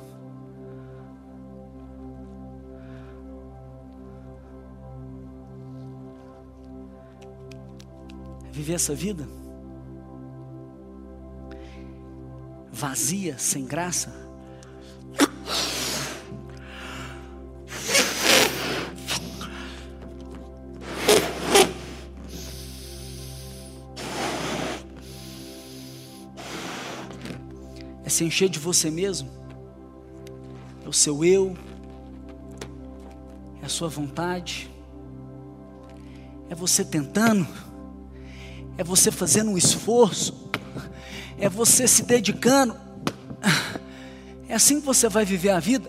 Viver 8.51 8.75
essa 8.75 8.95
vida 8.95 9.29
vazia, 12.79 13.37
sem 13.39 13.67
graça? 13.67 14.13
Se 28.19 28.25
encher 28.25 28.49
de 28.49 28.59
você 28.59 28.91
mesmo, 28.91 29.31
é 30.85 30.89
o 30.89 30.93
seu 30.93 31.25
eu, 31.25 31.57
é 33.63 33.67
a 33.67 33.69
sua 33.69 33.89
vontade, 33.89 34.69
é 36.51 36.55
você 36.57 36.85
tentando, 36.85 37.47
é 38.77 38.83
você 38.83 39.13
fazendo 39.13 39.53
um 39.53 39.57
esforço, 39.57 40.51
é 41.39 41.49
você 41.49 41.87
se 41.87 42.03
dedicando. 42.03 42.75
É 44.49 44.55
assim 44.55 44.81
que 44.81 44.87
você 44.87 45.09
vai 45.09 45.25
viver 45.25 45.51
a 45.51 45.61
vida. 45.61 45.89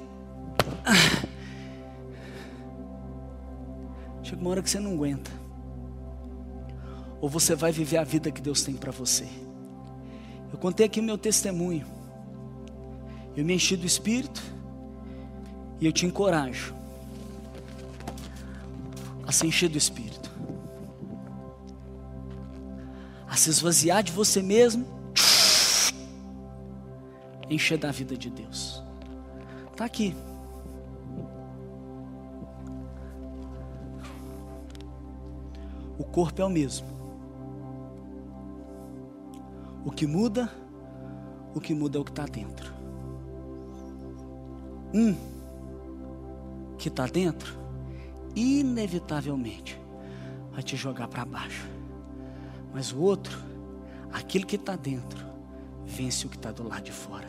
Chega 4.22 4.40
uma 4.40 4.52
hora 4.52 4.62
que 4.62 4.70
você 4.70 4.80
não 4.80 4.94
aguenta. 4.94 5.32
Ou 7.22 7.28
você 7.28 7.56
vai 7.56 7.72
viver 7.72 7.98
a 7.98 8.04
vida 8.04 8.30
que 8.30 8.42
Deus 8.42 8.62
tem 8.62 8.76
para 8.76 8.92
você. 8.92 9.28
Eu 10.52 10.60
contei 10.60 10.86
aqui 10.86 11.00
o 11.00 11.04
meu 11.04 11.18
testemunho. 11.18 11.98
Eu 13.36 13.46
me 13.46 13.54
enchi 13.54 13.76
do 13.76 13.86
Espírito 13.86 14.42
e 15.80 15.86
eu 15.86 15.94
te 15.94 16.06
encorajo 16.06 16.76
a 19.26 19.32
se 19.32 19.46
encher 19.46 19.70
do 19.70 19.78
Espírito, 19.78 20.30
a 23.28 23.38
se 23.38 23.50
esvaziar 23.50 24.02
de 24.02 24.12
você 24.12 24.42
mesmo, 24.42 24.86
encher 27.50 27.78
da 27.78 27.92
vida 27.92 28.18
de 28.18 28.30
Deus. 28.30 28.84
Está 29.72 29.86
aqui. 29.86 30.16
O 35.98 36.04
corpo 36.04 36.42
é 36.42 36.46
o 36.46 36.50
mesmo. 36.50 36.88
O 39.86 39.92
que 39.92 40.08
muda, 40.08 40.50
o 41.54 41.62
que 41.62 41.74
muda 41.74 41.98
é 41.98 42.02
o 42.02 42.04
que 42.04 42.12
está 42.12 42.26
dentro. 42.26 42.79
Um 44.94 45.16
que 46.78 46.88
está 46.88 47.06
dentro, 47.06 47.58
inevitavelmente 48.36 49.80
vai 50.52 50.64
te 50.64 50.76
jogar 50.76 51.08
para 51.08 51.26
baixo. 51.26 51.68
Mas 52.74 52.92
o 52.92 53.00
outro, 53.00 53.38
aquele 54.12 54.46
que 54.46 54.56
está 54.56 54.76
dentro, 54.76 55.26
vence 55.86 56.26
o 56.26 56.30
que 56.30 56.38
está 56.38 56.52
do 56.52 56.68
lado 56.68 56.84
de 56.84 56.92
fora. 56.92 57.28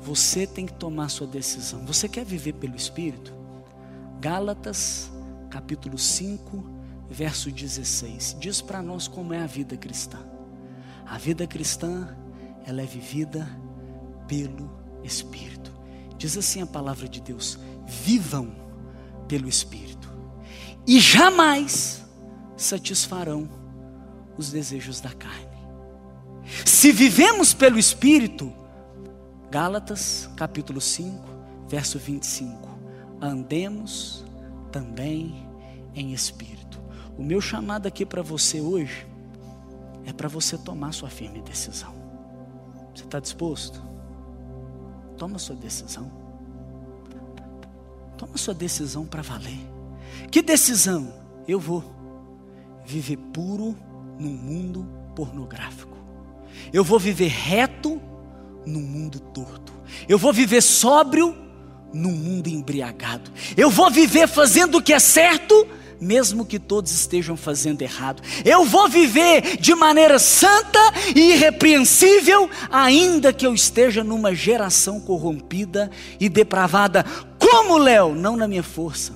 Você 0.00 0.46
tem 0.46 0.66
que 0.66 0.74
tomar 0.74 1.08
sua 1.08 1.26
decisão. 1.26 1.84
Você 1.86 2.08
quer 2.08 2.24
viver 2.24 2.54
pelo 2.54 2.76
Espírito? 2.76 3.32
Gálatas, 4.20 5.10
capítulo 5.50 5.96
5, 5.96 6.62
verso 7.08 7.50
16. 7.50 8.36
Diz 8.38 8.60
para 8.60 8.82
nós 8.82 9.08
como 9.08 9.32
é 9.32 9.42
a 9.42 9.46
vida 9.46 9.76
cristã. 9.76 10.18
A 11.06 11.16
vida 11.16 11.46
cristã, 11.46 12.14
ela 12.66 12.82
é 12.82 12.86
vivida 12.86 13.48
pelo 14.26 14.70
Espírito. 15.02 15.63
Diz 16.18 16.36
assim 16.36 16.62
a 16.62 16.66
palavra 16.66 17.08
de 17.08 17.20
Deus: 17.20 17.58
vivam 17.86 18.54
pelo 19.28 19.48
Espírito, 19.48 20.08
e 20.86 21.00
jamais 21.00 22.04
satisfarão 22.56 23.48
os 24.36 24.50
desejos 24.50 25.00
da 25.00 25.10
carne. 25.10 25.54
Se 26.64 26.92
vivemos 26.92 27.54
pelo 27.54 27.78
Espírito, 27.78 28.52
Gálatas 29.50 30.28
capítulo 30.36 30.80
5, 30.80 31.22
verso 31.68 31.98
25: 31.98 32.68
andemos 33.20 34.24
também 34.70 35.46
em 35.94 36.12
Espírito. 36.12 36.82
O 37.16 37.22
meu 37.22 37.40
chamado 37.40 37.86
aqui 37.86 38.04
para 38.04 38.22
você 38.22 38.60
hoje 38.60 39.06
é 40.04 40.12
para 40.12 40.28
você 40.28 40.58
tomar 40.58 40.92
sua 40.92 41.08
firme 41.08 41.40
decisão. 41.40 41.94
Você 42.94 43.04
está 43.04 43.20
disposto? 43.20 43.93
Toma 45.16 45.38
sua 45.38 45.56
decisão. 45.56 46.10
Toma 48.16 48.36
sua 48.36 48.54
decisão 48.54 49.06
para 49.06 49.22
valer. 49.22 49.58
Que 50.30 50.42
decisão? 50.42 51.12
Eu 51.46 51.60
vou 51.60 51.84
viver 52.84 53.16
puro 53.16 53.76
num 54.18 54.32
mundo 54.32 54.86
pornográfico. 55.14 55.96
Eu 56.72 56.84
vou 56.84 56.98
viver 56.98 57.28
reto 57.28 58.00
num 58.66 58.80
mundo 58.80 59.20
torto. 59.20 59.72
Eu 60.08 60.18
vou 60.18 60.32
viver 60.32 60.62
sóbrio 60.62 61.36
num 61.92 62.12
mundo 62.12 62.48
embriagado. 62.48 63.30
Eu 63.56 63.70
vou 63.70 63.90
viver 63.90 64.26
fazendo 64.26 64.78
o 64.78 64.82
que 64.82 64.92
é 64.92 64.98
certo 64.98 65.66
mesmo 66.00 66.44
que 66.44 66.58
todos 66.58 66.92
estejam 66.92 67.36
fazendo 67.36 67.82
errado. 67.82 68.22
Eu 68.44 68.64
vou 68.64 68.88
viver 68.88 69.56
de 69.58 69.74
maneira 69.74 70.18
santa 70.18 70.78
e 71.14 71.32
irrepreensível, 71.32 72.48
ainda 72.70 73.32
que 73.32 73.46
eu 73.46 73.54
esteja 73.54 74.04
numa 74.04 74.34
geração 74.34 75.00
corrompida 75.00 75.90
e 76.20 76.28
depravada. 76.28 77.04
Como 77.38 77.78
Léo? 77.78 78.14
Não 78.14 78.36
na 78.36 78.48
minha 78.48 78.62
força, 78.62 79.12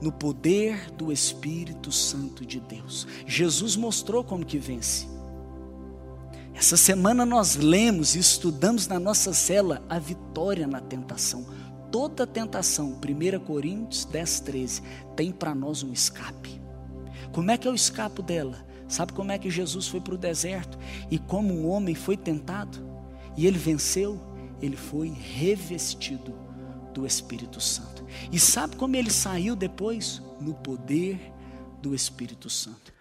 no 0.00 0.12
poder 0.12 0.90
do 0.92 1.12
Espírito 1.12 1.90
Santo 1.90 2.44
de 2.44 2.60
Deus. 2.60 3.06
Jesus 3.26 3.76
mostrou 3.76 4.22
como 4.24 4.44
que 4.44 4.58
vence. 4.58 5.12
Essa 6.54 6.76
semana 6.76 7.24
nós 7.24 7.56
lemos 7.56 8.14
e 8.14 8.18
estudamos 8.18 8.86
na 8.86 9.00
nossa 9.00 9.32
cela 9.32 9.82
a 9.88 9.98
vitória 9.98 10.66
na 10.66 10.80
tentação. 10.80 11.44
Toda 11.92 12.26
tentação, 12.26 12.98
1 12.98 13.38
Coríntios 13.44 14.06
10, 14.06 14.40
13, 14.40 14.82
tem 15.14 15.30
para 15.30 15.54
nós 15.54 15.82
um 15.82 15.92
escape. 15.92 16.60
Como 17.32 17.50
é 17.50 17.58
que 17.58 17.68
eu 17.68 17.74
escapo 17.74 18.22
dela? 18.22 18.66
Sabe 18.88 19.12
como 19.12 19.30
é 19.30 19.38
que 19.38 19.50
Jesus 19.50 19.86
foi 19.86 20.00
para 20.00 20.14
o 20.14 20.18
deserto 20.18 20.78
e 21.10 21.18
como 21.18 21.54
um 21.54 21.68
homem 21.68 21.94
foi 21.94 22.16
tentado 22.16 22.78
e 23.36 23.46
ele 23.46 23.58
venceu? 23.58 24.18
Ele 24.60 24.76
foi 24.76 25.08
revestido 25.08 26.34
do 26.94 27.06
Espírito 27.06 27.60
Santo. 27.60 28.04
E 28.30 28.38
sabe 28.38 28.76
como 28.76 28.96
ele 28.96 29.10
saiu 29.10 29.54
depois? 29.54 30.22
No 30.40 30.54
poder 30.54 31.32
do 31.80 31.94
Espírito 31.94 32.48
Santo. 32.48 32.92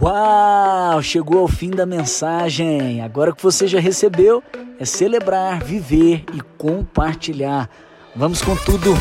Uau! 0.00 1.02
Chegou 1.02 1.40
ao 1.40 1.48
fim 1.48 1.70
da 1.70 1.86
mensagem. 1.86 3.00
Agora 3.00 3.34
que 3.34 3.42
você 3.42 3.66
já 3.66 3.78
recebeu, 3.78 4.42
é 4.78 4.84
celebrar, 4.84 5.62
viver 5.62 6.24
e 6.34 6.40
compartilhar. 6.58 7.70
Vamos 8.16 8.42
com 8.42 8.54
tudo 8.56 8.94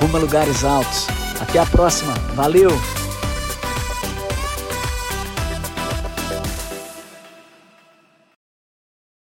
rumo 0.00 0.16
a 0.16 0.20
lugares 0.20 0.64
altos. 0.64 1.06
Até 1.40 1.58
a 1.58 1.66
próxima. 1.66 2.14
Valeu! 2.34 2.70